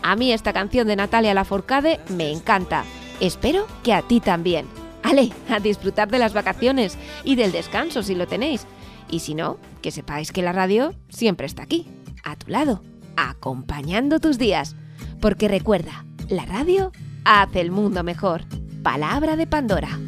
A 0.02 0.16
mí 0.16 0.32
esta 0.32 0.52
canción 0.52 0.86
de 0.86 0.96
Natalia 0.96 1.34
Lafourcade 1.34 2.00
me 2.08 2.30
encanta. 2.30 2.84
Espero 3.20 3.66
que 3.82 3.92
a 3.92 4.02
ti 4.02 4.20
también. 4.20 4.66
Ale, 5.02 5.30
a 5.50 5.60
disfrutar 5.60 6.08
de 6.08 6.18
las 6.18 6.32
vacaciones 6.32 6.96
y 7.24 7.34
del 7.34 7.52
descanso 7.52 8.02
si 8.02 8.14
lo 8.14 8.26
tenéis. 8.26 8.66
Y 9.10 9.20
si 9.20 9.34
no, 9.34 9.58
que 9.82 9.90
sepáis 9.90 10.32
que 10.32 10.42
la 10.42 10.52
radio 10.52 10.94
siempre 11.08 11.46
está 11.46 11.62
aquí, 11.62 11.86
a 12.24 12.36
tu 12.36 12.50
lado, 12.50 12.82
acompañando 13.16 14.20
tus 14.20 14.38
días. 14.38 14.76
Porque 15.20 15.48
recuerda, 15.48 16.04
la 16.28 16.44
radio 16.44 16.92
hace 17.24 17.60
el 17.60 17.70
mundo 17.70 18.02
mejor. 18.02 18.44
Palabra 18.82 19.36
de 19.36 19.46
Pandora. 19.46 19.98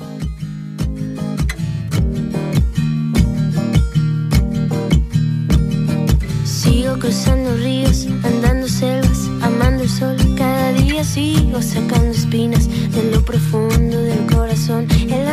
Sigo 6.45 6.99
cruzando 6.99 7.57
ríos, 7.57 8.07
andando 8.23 8.69
selvas, 8.69 9.29
amando 9.43 9.83
el 9.83 9.89
sol. 9.89 10.17
Cada 10.37 10.73
día 10.73 11.05
sigo 11.05 11.61
sacando 11.63 12.11
espinas 12.11 12.69
de 12.69 13.11
lo 13.11 13.25
profundo 13.25 13.99
del 13.99 14.27
corazón. 14.27 14.87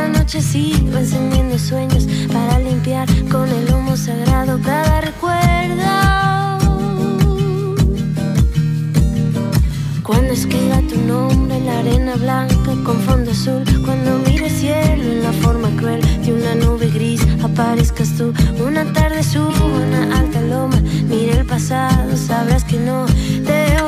Noche 0.07 0.41
sigo 0.41 0.97
encendiendo 0.97 1.57
sueños 1.57 2.07
para 2.31 2.59
limpiar 2.59 3.07
con 3.31 3.47
el 3.49 3.73
humo 3.73 3.95
sagrado 3.95 4.59
cada 4.61 5.01
recuerdo. 5.01 5.37
Cuando 10.03 10.33
escriba 10.33 10.81
tu 10.89 10.99
nombre 11.01 11.57
en 11.57 11.65
la 11.65 11.79
arena 11.79 12.15
blanca 12.15 12.71
con 12.83 12.99
fondo 13.01 13.31
azul, 13.31 13.63
cuando 13.85 14.19
mire 14.19 14.47
el 14.47 14.51
cielo 14.51 15.03
en 15.03 15.23
la 15.23 15.33
forma 15.33 15.69
cruel 15.77 16.01
de 16.23 16.33
una 16.33 16.55
nube 16.55 16.89
gris, 16.89 17.21
aparezcas 17.43 18.15
tú. 18.17 18.33
Una 18.65 18.91
tarde 18.93 19.23
subo 19.23 19.65
una 19.65 20.17
alta 20.17 20.41
loma, 20.41 20.81
mire 21.09 21.39
el 21.39 21.45
pasado, 21.45 22.15
sabrás 22.15 22.63
que 22.63 22.77
no 22.79 23.05
te 23.45 23.73
he 23.73 23.81